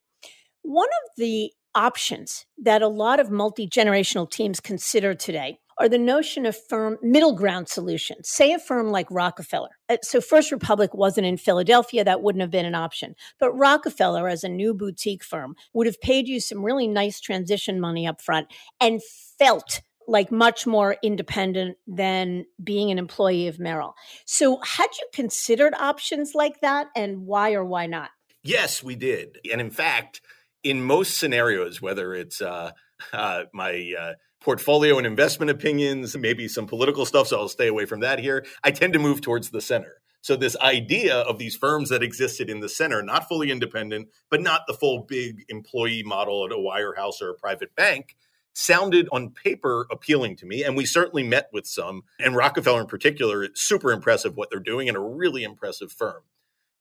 [0.62, 5.98] One of the options that a lot of multi generational teams consider today are the
[5.98, 8.30] notion of firm middle ground solutions.
[8.30, 9.70] Say a firm like Rockefeller.
[9.88, 13.16] Uh, so First Republic wasn't in Philadelphia, that wouldn't have been an option.
[13.40, 17.80] But Rockefeller, as a new boutique firm, would have paid you some really nice transition
[17.80, 18.48] money up front
[18.82, 19.02] and
[19.38, 23.96] felt like much more independent than being an employee of Merrill.
[24.26, 28.10] So, had you considered options like that and why or why not?
[28.44, 29.38] Yes, we did.
[29.52, 30.22] And in fact,
[30.64, 32.72] in most scenarios, whether it's uh,
[33.14, 37.86] uh, my uh, portfolio and investment opinions, maybe some political stuff, so I'll stay away
[37.86, 40.02] from that here, I tend to move towards the center.
[40.22, 44.42] So, this idea of these firms that existed in the center, not fully independent, but
[44.42, 48.18] not the full big employee model at a wirehouse or a private bank,
[48.54, 50.64] sounded on paper appealing to me.
[50.64, 54.90] And we certainly met with some, and Rockefeller in particular, super impressive what they're doing
[54.90, 56.24] and a really impressive firm.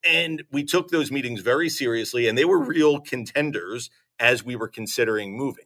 [0.05, 4.69] And we took those meetings very seriously, and they were real contenders as we were
[4.69, 5.65] considering moving.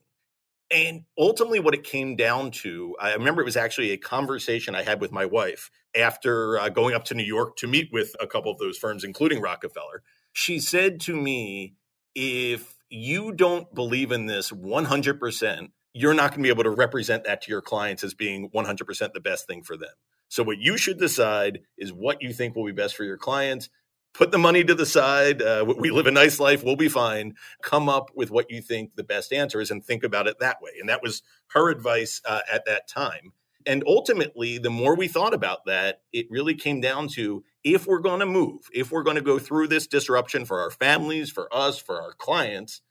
[0.71, 4.83] And ultimately, what it came down to, I remember it was actually a conversation I
[4.83, 8.27] had with my wife after uh, going up to New York to meet with a
[8.27, 10.03] couple of those firms, including Rockefeller.
[10.33, 11.75] She said to me,
[12.15, 17.25] if you don't believe in this 100%, you're not going to be able to represent
[17.25, 19.93] that to your clients as being 100% the best thing for them.
[20.29, 23.69] So, what you should decide is what you think will be best for your clients.
[24.15, 25.41] Put the money to the side.
[25.41, 26.63] Uh, we live a nice life.
[26.63, 27.35] We'll be fine.
[27.63, 30.61] Come up with what you think the best answer is and think about it that
[30.61, 30.73] way.
[30.79, 33.33] And that was her advice uh, at that time.
[33.65, 38.01] And ultimately, the more we thought about that, it really came down to if we're
[38.01, 41.49] going to move, if we're going to go through this disruption for our families, for
[41.55, 42.83] us, for our clients,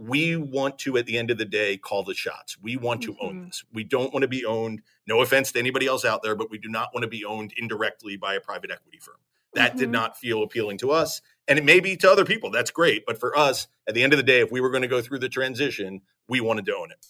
[0.00, 3.12] we want to at the end of the day call the shots we want to
[3.12, 3.26] mm-hmm.
[3.26, 6.34] own this we don't want to be owned no offense to anybody else out there
[6.34, 9.16] but we do not want to be owned indirectly by a private equity firm
[9.54, 9.78] that mm-hmm.
[9.78, 13.04] did not feel appealing to us and it may be to other people that's great
[13.06, 15.02] but for us at the end of the day if we were going to go
[15.02, 17.06] through the transition we wanted to own it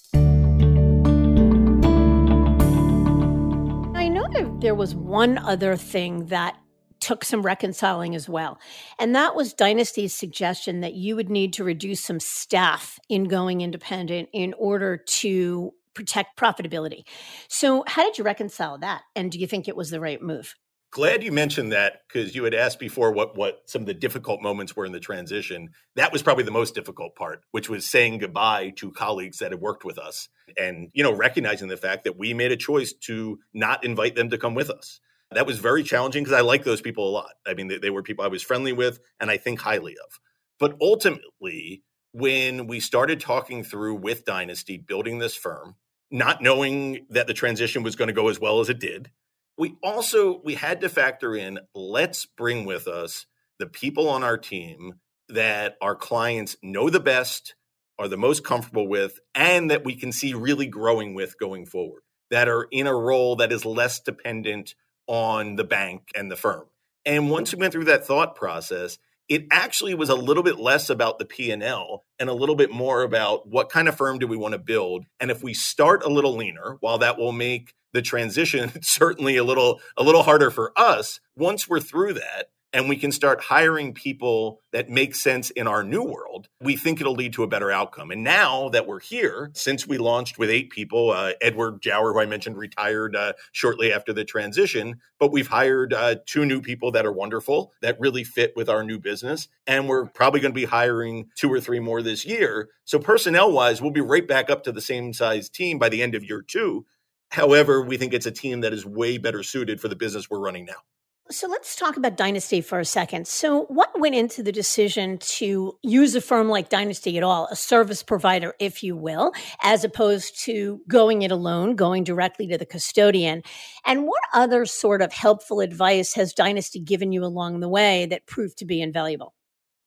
[3.97, 6.57] I know that there was one other thing that
[7.01, 8.59] took some reconciling as well.
[8.99, 13.63] And that was Dynasty's suggestion that you would need to reduce some staff in going
[13.63, 17.03] independent in order to protect profitability.
[17.49, 19.03] So, how did you reconcile that?
[19.17, 20.55] And do you think it was the right move?
[20.93, 24.43] Glad you mentioned that because you had asked before what what some of the difficult
[24.43, 25.71] moments were in the transition.
[25.95, 29.61] That was probably the most difficult part, which was saying goodbye to colleagues that had
[29.61, 30.29] worked with us
[30.59, 34.31] and you know recognizing the fact that we made a choice to not invite them
[34.31, 34.99] to come with us.
[35.31, 37.35] That was very challenging because I like those people a lot.
[37.47, 40.19] I mean, they, they were people I was friendly with and I think highly of.
[40.59, 45.77] But ultimately, when we started talking through with Dynasty building this firm,
[46.11, 49.13] not knowing that the transition was going to go as well as it did,
[49.61, 53.27] we also we had to factor in let's bring with us
[53.59, 54.95] the people on our team
[55.29, 57.55] that our clients know the best,
[57.99, 62.01] are the most comfortable with, and that we can see really growing with going forward,
[62.31, 64.75] that are in a role that is less dependent
[65.07, 66.65] on the bank and the firm.
[67.05, 68.97] And once we went through that thought process,
[69.29, 73.03] it actually was a little bit less about the P&L and a little bit more
[73.03, 76.09] about what kind of firm do we want to build and if we start a
[76.09, 80.73] little leaner while that will make the transition certainly a little a little harder for
[80.77, 85.67] us once we're through that and we can start hiring people that make sense in
[85.67, 88.11] our new world, we think it'll lead to a better outcome.
[88.11, 92.21] And now that we're here, since we launched with eight people, uh, Edward Jower, who
[92.21, 96.93] I mentioned, retired uh, shortly after the transition, but we've hired uh, two new people
[96.93, 99.49] that are wonderful, that really fit with our new business.
[99.67, 102.69] And we're probably going to be hiring two or three more this year.
[102.85, 106.03] So, personnel wise, we'll be right back up to the same size team by the
[106.03, 106.87] end of year two.
[107.31, 110.41] However, we think it's a team that is way better suited for the business we're
[110.41, 110.83] running now.
[111.31, 113.29] So let's talk about Dynasty for a second.
[113.29, 117.55] So, what went into the decision to use a firm like Dynasty at all, a
[117.55, 119.31] service provider, if you will,
[119.63, 123.45] as opposed to going it alone, going directly to the custodian?
[123.87, 128.27] And what other sort of helpful advice has Dynasty given you along the way that
[128.27, 129.33] proved to be invaluable?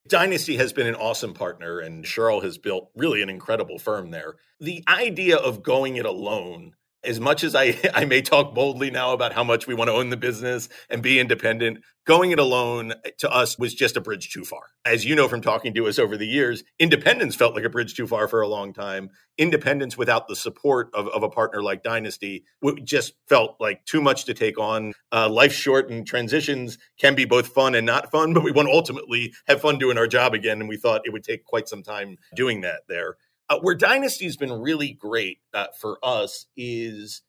[0.08, 4.36] Dynasty has been an awesome partner, and Shirl has built really an incredible firm there.
[4.62, 9.14] The idea of going it alone as much as I, I may talk boldly now
[9.14, 12.94] about how much we want to own the business and be independent, going it alone
[13.20, 14.64] to us was just a bridge too far.
[14.86, 17.96] As you know from talking to us over the years, independence felt like a bridge
[17.96, 19.10] too far for a long time.
[19.38, 22.44] Independence without the support of, of a partner like Dynasty
[22.84, 24.94] just felt like too much to take on.
[25.12, 28.74] Uh, short and transitions can be both fun and not fun, but we want to
[28.74, 30.60] ultimately have fun doing our job again.
[30.60, 33.18] And we thought it would take quite some time doing that there.
[33.50, 37.22] Uh, where Dynasty's been really great uh, for us is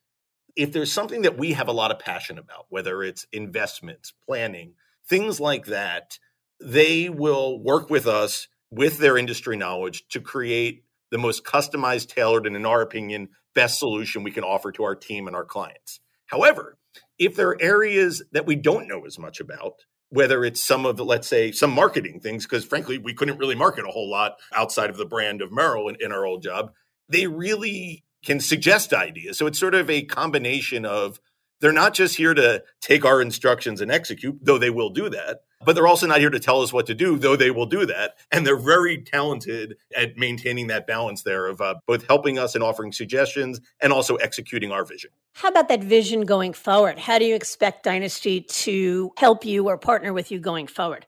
[0.56, 4.74] if there's something that we have a lot of passion about, whether it's investments, planning,
[5.08, 6.18] things like that,
[6.60, 12.46] they will work with us with their industry knowledge to create the most customized, tailored,
[12.46, 16.00] and in our opinion, best solution we can offer to our team and our clients.
[16.26, 16.76] However,
[17.18, 20.96] if there are areas that we don't know as much about, whether it's some of
[20.96, 24.36] the, let's say, some marketing things, because frankly, we couldn't really market a whole lot
[24.54, 26.72] outside of the brand of Merrill in, in our old job.
[27.08, 29.36] They really can suggest ideas.
[29.38, 31.20] So it's sort of a combination of
[31.60, 35.40] they're not just here to take our instructions and execute, though they will do that,
[35.64, 37.86] but they're also not here to tell us what to do, though they will do
[37.86, 38.14] that.
[38.30, 42.62] And they're very talented at maintaining that balance there of uh, both helping us and
[42.62, 45.10] offering suggestions and also executing our vision.
[45.34, 46.98] How about that vision going forward?
[46.98, 51.06] How do you expect Dynasty to help you or partner with you going forward?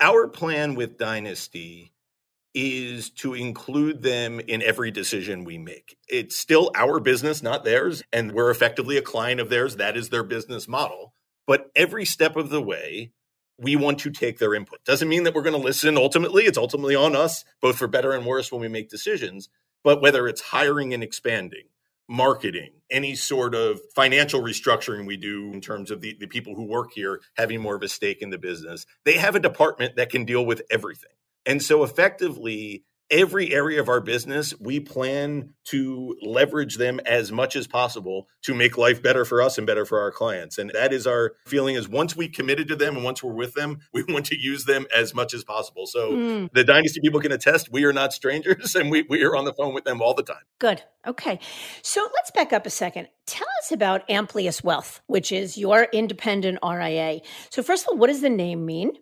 [0.00, 1.92] Our plan with Dynasty
[2.54, 5.96] is to include them in every decision we make.
[6.08, 9.76] It's still our business, not theirs, and we're effectively a client of theirs.
[9.76, 11.14] That is their business model.
[11.46, 13.12] But every step of the way,
[13.60, 14.84] we want to take their input.
[14.84, 16.44] Doesn't mean that we're going to listen ultimately.
[16.44, 19.48] It's ultimately on us, both for better and worse when we make decisions.
[19.84, 21.64] But whether it's hiring and expanding,
[22.08, 26.64] marketing, any sort of financial restructuring we do in terms of the, the people who
[26.64, 30.10] work here having more of a stake in the business, they have a department that
[30.10, 31.10] can deal with everything.
[31.46, 37.56] And so effectively, every area of our business, we plan to leverage them as much
[37.56, 40.58] as possible to make life better for us and better for our clients.
[40.58, 43.54] And that is our feeling is once we committed to them and once we're with
[43.54, 45.86] them, we want to use them as much as possible.
[45.86, 46.52] So mm.
[46.52, 49.52] the Dynasty people can attest we are not strangers and we, we are on the
[49.52, 50.42] phone with them all the time.
[50.58, 50.82] Good.
[51.06, 51.38] Okay.
[51.82, 53.08] So let's back up a second.
[53.26, 57.20] Tell us about Amplius Wealth, which is your independent RIA.
[57.50, 58.92] So first of all, what does the name mean?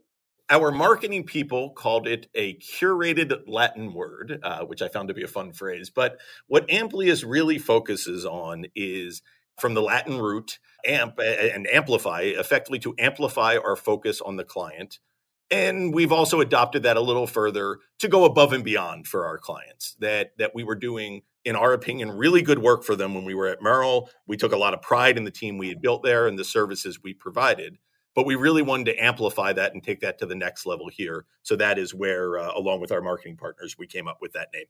[0.50, 5.22] Our marketing people called it a curated Latin word, uh, which I found to be
[5.22, 5.90] a fun phrase.
[5.90, 9.22] But what Amplius really focuses on is
[9.58, 14.98] from the Latin root amp and amplify, effectively to amplify our focus on the client.
[15.50, 19.38] And we've also adopted that a little further to go above and beyond for our
[19.38, 19.96] clients.
[19.98, 23.34] That that we were doing, in our opinion, really good work for them when we
[23.34, 24.10] were at Merrill.
[24.26, 26.44] We took a lot of pride in the team we had built there and the
[26.44, 27.78] services we provided
[28.18, 31.24] but we really wanted to amplify that and take that to the next level here.
[31.44, 34.48] So that is where, uh, along with our marketing partners, we came up with that
[34.52, 34.64] name.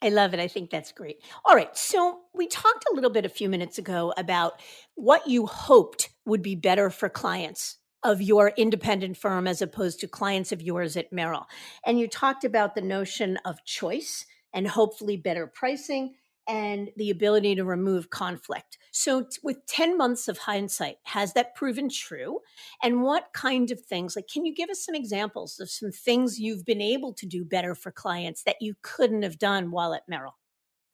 [0.00, 0.38] I love it.
[0.38, 1.16] I think that's great.
[1.44, 1.76] All right.
[1.76, 4.60] So we talked a little bit a few minutes ago about
[4.94, 10.06] what you hoped would be better for clients of your independent firm as opposed to
[10.06, 11.48] clients of yours at Merrill.
[11.84, 16.14] And you talked about the notion of choice and hopefully better pricing
[16.48, 18.78] and the ability to remove conflict.
[18.90, 22.40] So, t- with 10 months of hindsight, has that proven true?
[22.82, 26.38] And what kind of things, like, can you give us some examples of some things
[26.38, 30.08] you've been able to do better for clients that you couldn't have done while at
[30.08, 30.36] Merrill?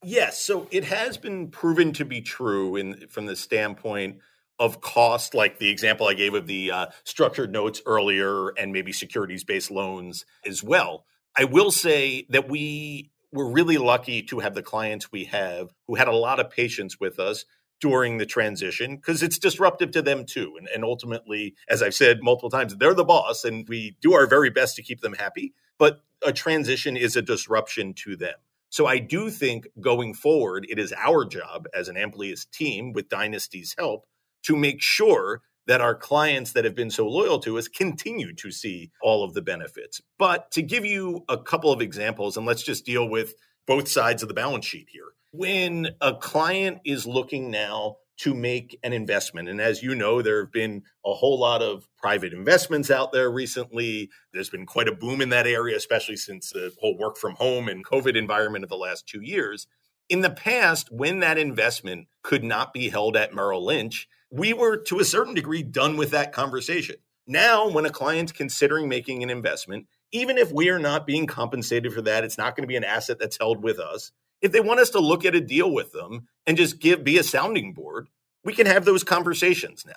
[0.03, 0.39] Yes.
[0.39, 4.19] So, it has been proven to be true in, from the standpoint
[4.59, 8.93] of cost, like the example I gave of the uh, structured notes earlier and maybe
[8.93, 11.05] securities based loans as well.
[11.37, 15.95] I will say that we we're really lucky to have the clients we have who
[15.97, 17.45] had a lot of patience with us
[17.81, 20.55] during the transition because it's disruptive to them too.
[20.59, 24.27] And, and ultimately, as I've said multiple times, they're the boss and we do our
[24.27, 25.55] very best to keep them happy.
[25.79, 28.35] But a transition is a disruption to them.
[28.71, 33.09] So I do think going forward, it is our job as an Amplius team with
[33.09, 34.07] Dynasty's help
[34.43, 38.51] to make sure that our clients that have been so loyal to us continue to
[38.51, 40.01] see all of the benefits.
[40.19, 43.35] But to give you a couple of examples, and let's just deal with
[43.67, 45.13] both sides of the balance sheet here.
[45.31, 49.49] When a client is looking now to make an investment.
[49.49, 53.31] And as you know, there have been a whole lot of private investments out there
[53.31, 54.11] recently.
[54.33, 57.69] There's been quite a boom in that area, especially since the whole work from home
[57.69, 59.69] and COVID environment of the last two years.
[60.09, 64.77] In the past, when that investment could not be held at Merrill Lynch, we were
[64.77, 66.97] to a certain degree done with that conversation.
[67.27, 71.93] Now, when a client's considering making an investment, even if we are not being compensated
[71.93, 74.13] for that, it's not going to be an asset that's held with us.
[74.41, 77.19] If they want us to look at a deal with them and just give be
[77.19, 78.09] a sounding board,
[78.45, 79.93] we can have those conversations now.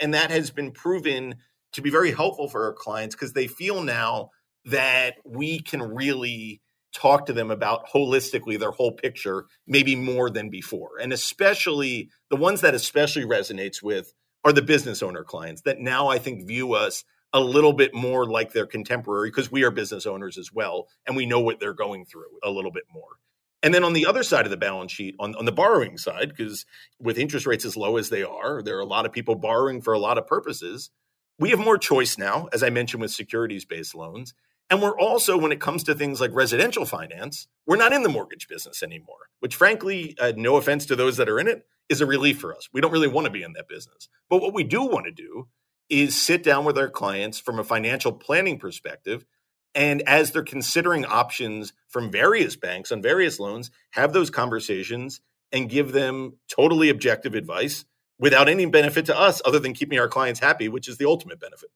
[0.00, 1.36] And that has been proven
[1.72, 4.30] to be very helpful for our clients because they feel now
[4.66, 6.60] that we can really
[6.92, 10.98] talk to them about holistically their whole picture, maybe more than before.
[11.00, 14.12] And especially the ones that especially resonates with
[14.44, 18.26] are the business owner clients that now I think view us a little bit more
[18.26, 21.74] like their contemporary because we are business owners as well and we know what they're
[21.74, 23.18] going through a little bit more.
[23.62, 26.30] And then on the other side of the balance sheet, on, on the borrowing side,
[26.30, 26.64] because
[26.98, 29.82] with interest rates as low as they are, there are a lot of people borrowing
[29.82, 30.90] for a lot of purposes.
[31.38, 34.34] We have more choice now, as I mentioned, with securities based loans.
[34.70, 38.08] And we're also, when it comes to things like residential finance, we're not in the
[38.08, 42.00] mortgage business anymore, which, frankly, uh, no offense to those that are in it, is
[42.00, 42.68] a relief for us.
[42.72, 44.08] We don't really want to be in that business.
[44.28, 45.48] But what we do want to do
[45.88, 49.26] is sit down with our clients from a financial planning perspective.
[49.74, 55.68] And as they're considering options from various banks on various loans, have those conversations and
[55.68, 57.84] give them totally objective advice
[58.20, 61.40] without any benefit to us other than keeping our clients happy, which is the ultimate
[61.40, 61.70] benefit.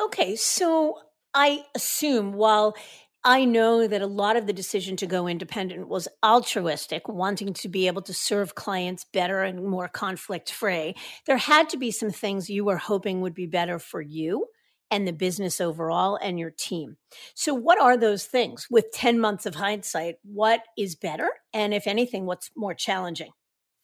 [0.00, 0.98] Okay, so
[1.34, 2.76] I assume while
[3.24, 7.68] I know that a lot of the decision to go independent was altruistic, wanting to
[7.68, 10.96] be able to serve clients better and more conflict free.
[11.26, 14.48] There had to be some things you were hoping would be better for you
[14.90, 16.96] and the business overall and your team.
[17.34, 20.16] So, what are those things with 10 months of hindsight?
[20.24, 21.30] What is better?
[21.54, 23.30] And if anything, what's more challenging?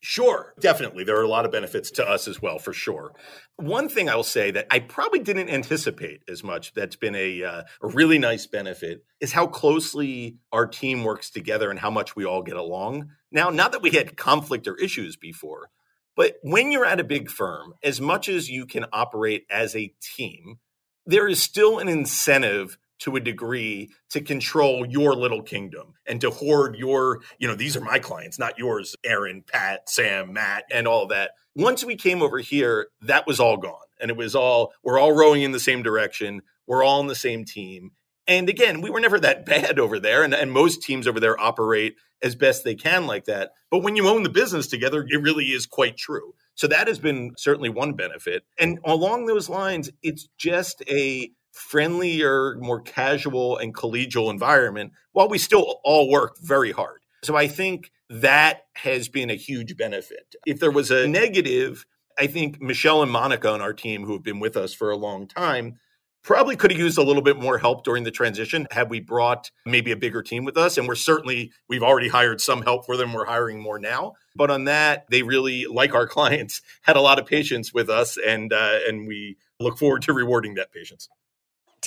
[0.00, 1.02] Sure, definitely.
[1.02, 3.12] There are a lot of benefits to us as well, for sure.
[3.56, 7.62] One thing I'll say that I probably didn't anticipate as much that's been a, uh,
[7.82, 12.24] a really nice benefit is how closely our team works together and how much we
[12.24, 13.10] all get along.
[13.32, 15.70] Now, not that we had conflict or issues before,
[16.14, 19.92] but when you're at a big firm, as much as you can operate as a
[20.00, 20.58] team,
[21.06, 26.30] there is still an incentive to a degree to control your little kingdom and to
[26.30, 30.88] hoard your, you know, these are my clients, not yours, Aaron, Pat, Sam, Matt, and
[30.88, 31.32] all that.
[31.54, 33.74] Once we came over here, that was all gone.
[34.00, 36.42] And it was all, we're all rowing in the same direction.
[36.66, 37.92] We're all on the same team.
[38.26, 40.22] And again, we were never that bad over there.
[40.22, 43.52] And, and most teams over there operate as best they can like that.
[43.70, 46.34] But when you own the business together, it really is quite true.
[46.54, 48.42] So that has been certainly one benefit.
[48.58, 55.38] And along those lines, it's just a friendlier, more casual and collegial environment while we
[55.38, 57.00] still all work very hard.
[57.24, 60.34] So I think that has been a huge benefit.
[60.46, 61.84] If there was a negative,
[62.18, 64.96] I think Michelle and Monica on our team, who have been with us for a
[64.96, 65.78] long time,
[66.22, 69.50] probably could have used a little bit more help during the transition had we brought
[69.64, 70.76] maybe a bigger team with us.
[70.76, 73.12] And we're certainly, we've already hired some help for them.
[73.12, 74.14] We're hiring more now.
[74.36, 78.18] But on that, they really, like our clients, had a lot of patience with us.
[78.18, 81.08] And, uh, and we look forward to rewarding that patience.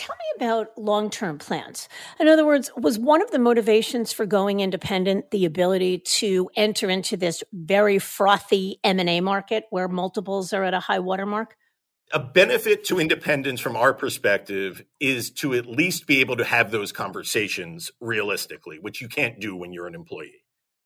[0.02, 1.88] Tell me about long-term plans.
[2.20, 6.90] In other words, was one of the motivations for going independent the ability to enter
[6.90, 11.56] into this very frothy M&A market where multiples are at a high watermark?
[12.12, 16.72] A benefit to independence from our perspective is to at least be able to have
[16.72, 20.44] those conversations realistically, which you can't do when you're an employee.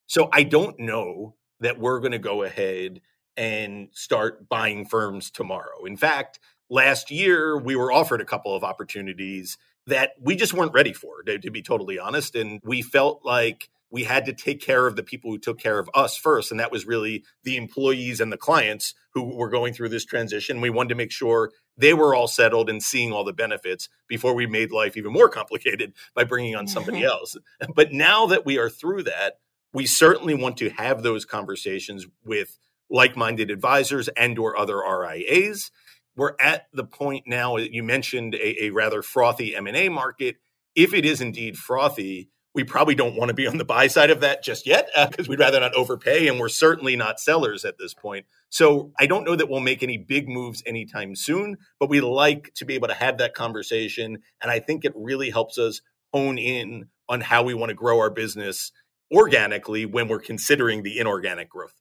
[0.07, 2.99] So I don't know that we're going to go ahead
[3.37, 5.85] and start buying firms tomorrow.
[5.85, 6.39] In fact,
[6.69, 9.57] last year we were offered a couple of opportunities
[9.87, 13.69] that we just weren't ready for to, to, be totally honest and we felt like
[13.91, 16.59] we had to take care of the people who took care of us first and
[16.59, 20.59] that was really the employees and the clients who were going through this transition.
[20.59, 24.33] We wanted to make sure they were all settled and seeing all the benefits before
[24.33, 27.07] we made life even more complicated by bringing on somebody mm-hmm.
[27.07, 27.37] else.
[27.73, 29.35] But now that we are through that
[29.75, 32.57] we certainly want to have those conversations with
[32.89, 35.69] like-minded advisors and or other RIAs
[36.15, 40.37] we're at the point now you mentioned a, a rather frothy m&a market.
[40.75, 44.09] If it is indeed frothy we probably don't want to be on the buy side
[44.09, 47.65] of that just yet because uh, we'd rather not overpay and we're certainly not sellers
[47.65, 48.25] at this point.
[48.49, 52.51] So i don't know that we'll make any big moves anytime soon but we like
[52.55, 55.81] to be able to have that conversation and i think it really helps us
[56.13, 58.71] hone in on how we want to grow our business
[59.11, 61.75] organically when we're considering the inorganic growth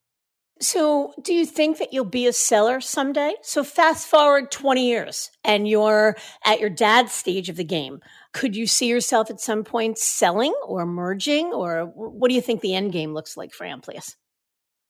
[0.61, 3.35] so, do you think that you'll be a seller someday?
[3.43, 8.01] So, fast forward 20 years and you're at your dad's stage of the game.
[8.33, 11.53] Could you see yourself at some point selling or merging?
[11.53, 14.17] Or what do you think the end game looks like for Amplius?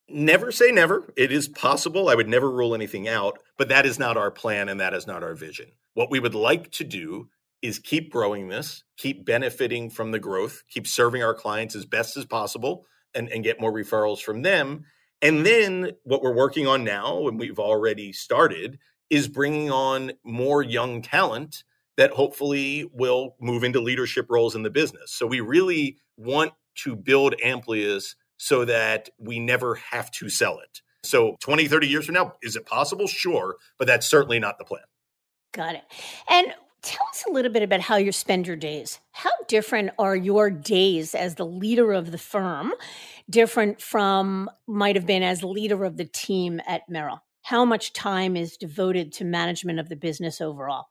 [0.06, 1.10] Never say never.
[1.16, 2.10] It is possible.
[2.10, 5.06] I would never rule anything out, but that is not our plan and that is
[5.06, 5.72] not our vision.
[5.94, 7.30] What we would like to do
[7.62, 12.18] is keep growing this, keep benefiting from the growth, keep serving our clients as best
[12.18, 12.84] as possible,
[13.14, 14.84] and, and get more referrals from them
[15.22, 15.82] and mm-hmm.
[15.82, 18.78] then what we're working on now, and we've already started,
[19.10, 21.64] is bringing on more young talent
[21.96, 25.12] that hopefully will move into leadership roles in the business.
[25.12, 26.52] So we really want
[26.82, 30.80] to build Amplius so that we never have to sell it.
[31.04, 33.06] So 20, 30 years from now, is it possible?
[33.06, 34.82] Sure, but that's certainly not the plan.
[35.52, 35.84] Got it.
[36.28, 36.48] And
[36.84, 39.00] Tell us a little bit about how you spend your days.
[39.12, 42.74] How different are your days as the leader of the firm,
[43.28, 47.22] different from might have been as leader of the team at Merrill?
[47.42, 50.86] How much time is devoted to management of the business overall?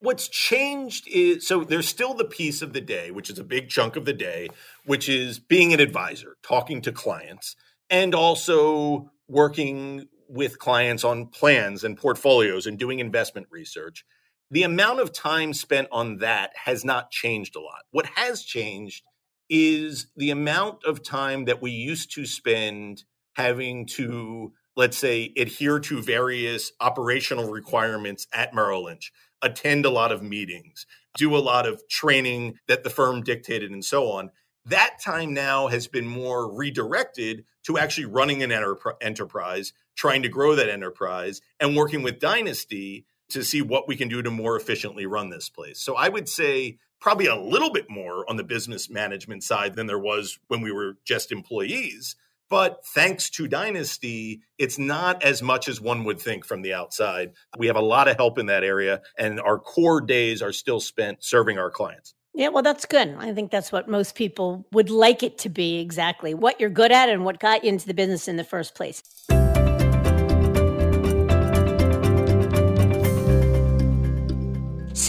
[0.00, 3.68] What's changed is so there's still the piece of the day, which is a big
[3.68, 4.48] chunk of the day,
[4.84, 7.54] which is being an advisor, talking to clients,
[7.90, 14.04] and also working with clients on plans and portfolios and doing investment research.
[14.50, 17.82] The amount of time spent on that has not changed a lot.
[17.90, 19.04] What has changed
[19.50, 25.80] is the amount of time that we used to spend having to, let's say, adhere
[25.80, 30.86] to various operational requirements at Merrill Lynch attend a lot of meetings,
[31.16, 34.30] do a lot of training that the firm dictated, and so on.
[34.66, 38.52] That time now has been more redirected to actually running an
[39.00, 44.08] enterprise, trying to grow that enterprise, and working with Dynasty to see what we can
[44.08, 45.80] do to more efficiently run this place.
[45.80, 49.86] So I would say probably a little bit more on the business management side than
[49.86, 52.16] there was when we were just employees.
[52.48, 57.32] But thanks to Dynasty, it's not as much as one would think from the outside.
[57.56, 60.80] We have a lot of help in that area, and our core days are still
[60.80, 62.14] spent serving our clients.
[62.34, 63.16] Yeah, well, that's good.
[63.18, 66.92] I think that's what most people would like it to be exactly what you're good
[66.92, 69.02] at and what got you into the business in the first place.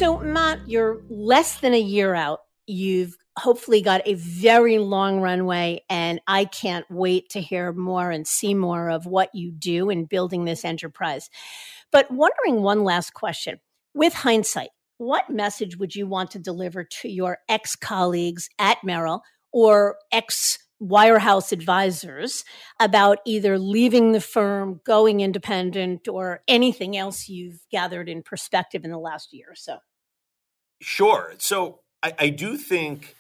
[0.02, 2.40] So, Matt, you're less than a year out.
[2.66, 8.26] You've hopefully got a very long runway and I can't wait to hear more and
[8.26, 11.30] see more of what you do in building this enterprise.
[11.92, 13.60] But wondering one last question.
[13.94, 19.22] With hindsight, what message would you want to deliver to your ex colleagues at Merrill
[19.54, 22.44] or ex wirehouse advisors
[22.80, 28.90] about either leaving the firm, going independent, or anything else you've gathered in perspective in
[28.90, 29.78] the last year or so?
[30.82, 31.36] Sure.
[31.38, 33.16] So I, I do think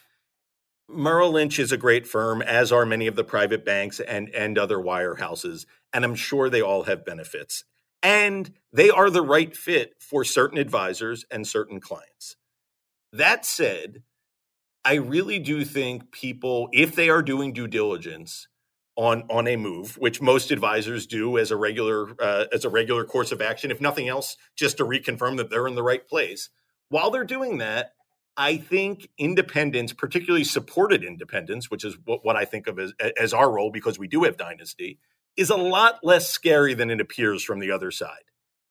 [0.90, 4.58] Merrill Lynch is a great firm, as are many of the private banks and, and
[4.58, 5.66] other wirehouses.
[5.94, 7.64] And I'm sure they all have benefits.
[8.04, 12.36] And they are the right fit for certain advisors and certain clients.
[13.14, 14.02] That said,
[14.84, 18.48] I really do think people, if they are doing due diligence
[18.96, 23.06] on on a move, which most advisors do as a regular uh, as a regular
[23.06, 26.50] course of action, if nothing else, just to reconfirm that they're in the right place.
[26.92, 27.94] While they're doing that,
[28.36, 33.34] I think independence, particularly supported independence, which is what, what I think of as, as
[33.34, 35.00] our role because we do have dynasty,
[35.38, 38.26] is a lot less scary than it appears from the other side.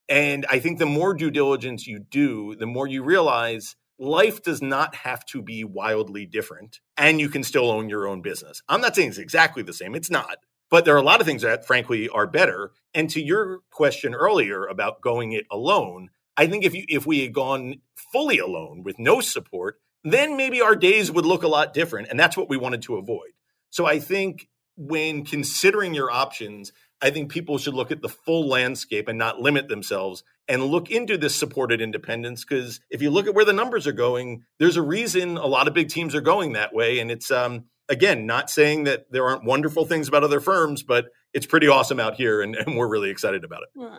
[0.06, 4.60] And I think the more due diligence you do, the more you realize life does
[4.60, 8.62] not have to be wildly different and you can still own your own business.
[8.68, 10.36] I'm not saying it's exactly the same, it's not.
[10.68, 12.72] But there are a lot of things that, frankly, are better.
[12.92, 16.10] And to your question earlier about going it alone,
[16.40, 17.82] I think if you if we had gone
[18.14, 22.08] fully alone with no support, then maybe our days would look a lot different.
[22.08, 23.32] And that's what we wanted to avoid.
[23.68, 26.72] So I think when considering your options,
[27.02, 30.90] I think people should look at the full landscape and not limit themselves and look
[30.90, 32.42] into this supported independence.
[32.42, 35.68] Because if you look at where the numbers are going, there's a reason a lot
[35.68, 37.00] of big teams are going that way.
[37.00, 41.10] And it's um, again, not saying that there aren't wonderful things about other firms, but
[41.32, 43.90] it's pretty awesome out here, and, and we're really excited about it.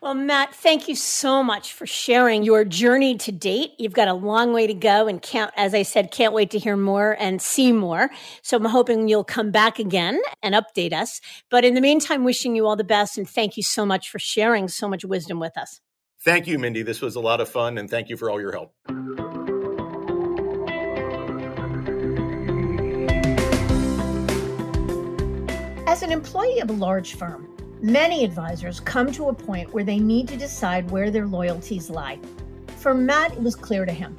[0.00, 3.72] Well, Matt, thank you so much for sharing your journey to date.
[3.78, 6.58] You've got a long way to go, and can't, as I said, can't wait to
[6.58, 8.10] hear more and see more.
[8.42, 11.20] So I'm hoping you'll come back again and update us.
[11.50, 14.18] But in the meantime, wishing you all the best, and thank you so much for
[14.18, 15.80] sharing so much wisdom with us.
[16.24, 16.82] Thank you, Mindy.
[16.82, 19.53] This was a lot of fun, and thank you for all your help.
[25.94, 27.48] As an employee of a large firm,
[27.80, 32.18] many advisors come to a point where they need to decide where their loyalties lie.
[32.78, 34.16] For Matt, it was clear to him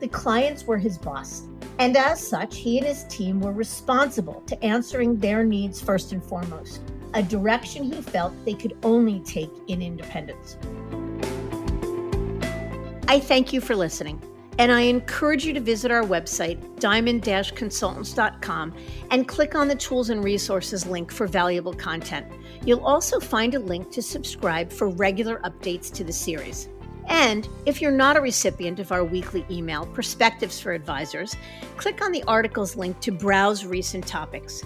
[0.00, 1.42] the clients were his boss,
[1.78, 6.24] and as such, he and his team were responsible to answering their needs first and
[6.24, 6.80] foremost,
[7.12, 10.56] a direction he felt they could only take in independence.
[13.06, 14.18] I thank you for listening.
[14.58, 18.74] And I encourage you to visit our website, diamond consultants.com,
[19.12, 22.26] and click on the tools and resources link for valuable content.
[22.64, 26.68] You'll also find a link to subscribe for regular updates to the series.
[27.06, 31.36] And if you're not a recipient of our weekly email, Perspectives for Advisors,
[31.76, 34.62] click on the articles link to browse recent topics.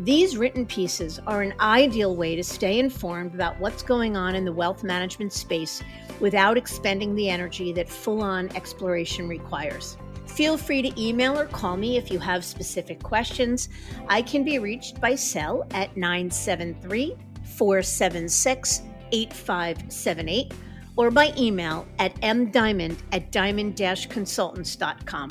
[0.00, 4.44] These written pieces are an ideal way to stay informed about what's going on in
[4.44, 5.82] the wealth management space
[6.20, 9.96] without expending the energy that full on exploration requires.
[10.26, 13.68] Feel free to email or call me if you have specific questions.
[14.08, 17.16] I can be reached by cell at 973
[17.56, 20.52] 476 8578
[20.96, 25.30] or by email at mdiamond at diamond consultants.com.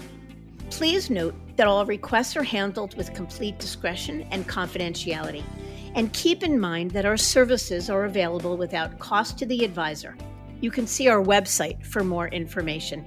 [0.70, 5.44] Please note that all requests are handled with complete discretion and confidentiality.
[5.96, 10.18] And keep in mind that our services are available without cost to the advisor.
[10.62, 13.06] You can see our website for more information.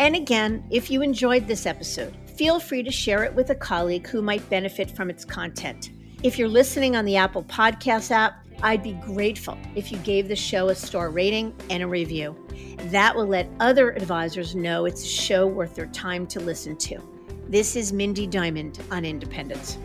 [0.00, 4.06] And again, if you enjoyed this episode, feel free to share it with a colleague
[4.08, 5.90] who might benefit from its content.
[6.22, 10.36] If you're listening on the Apple Podcast app, I'd be grateful if you gave the
[10.36, 12.36] show a star rating and a review.
[12.86, 16.98] That will let other advisors know it's a show worth their time to listen to.
[17.48, 19.78] This is Mindy Diamond on Independence.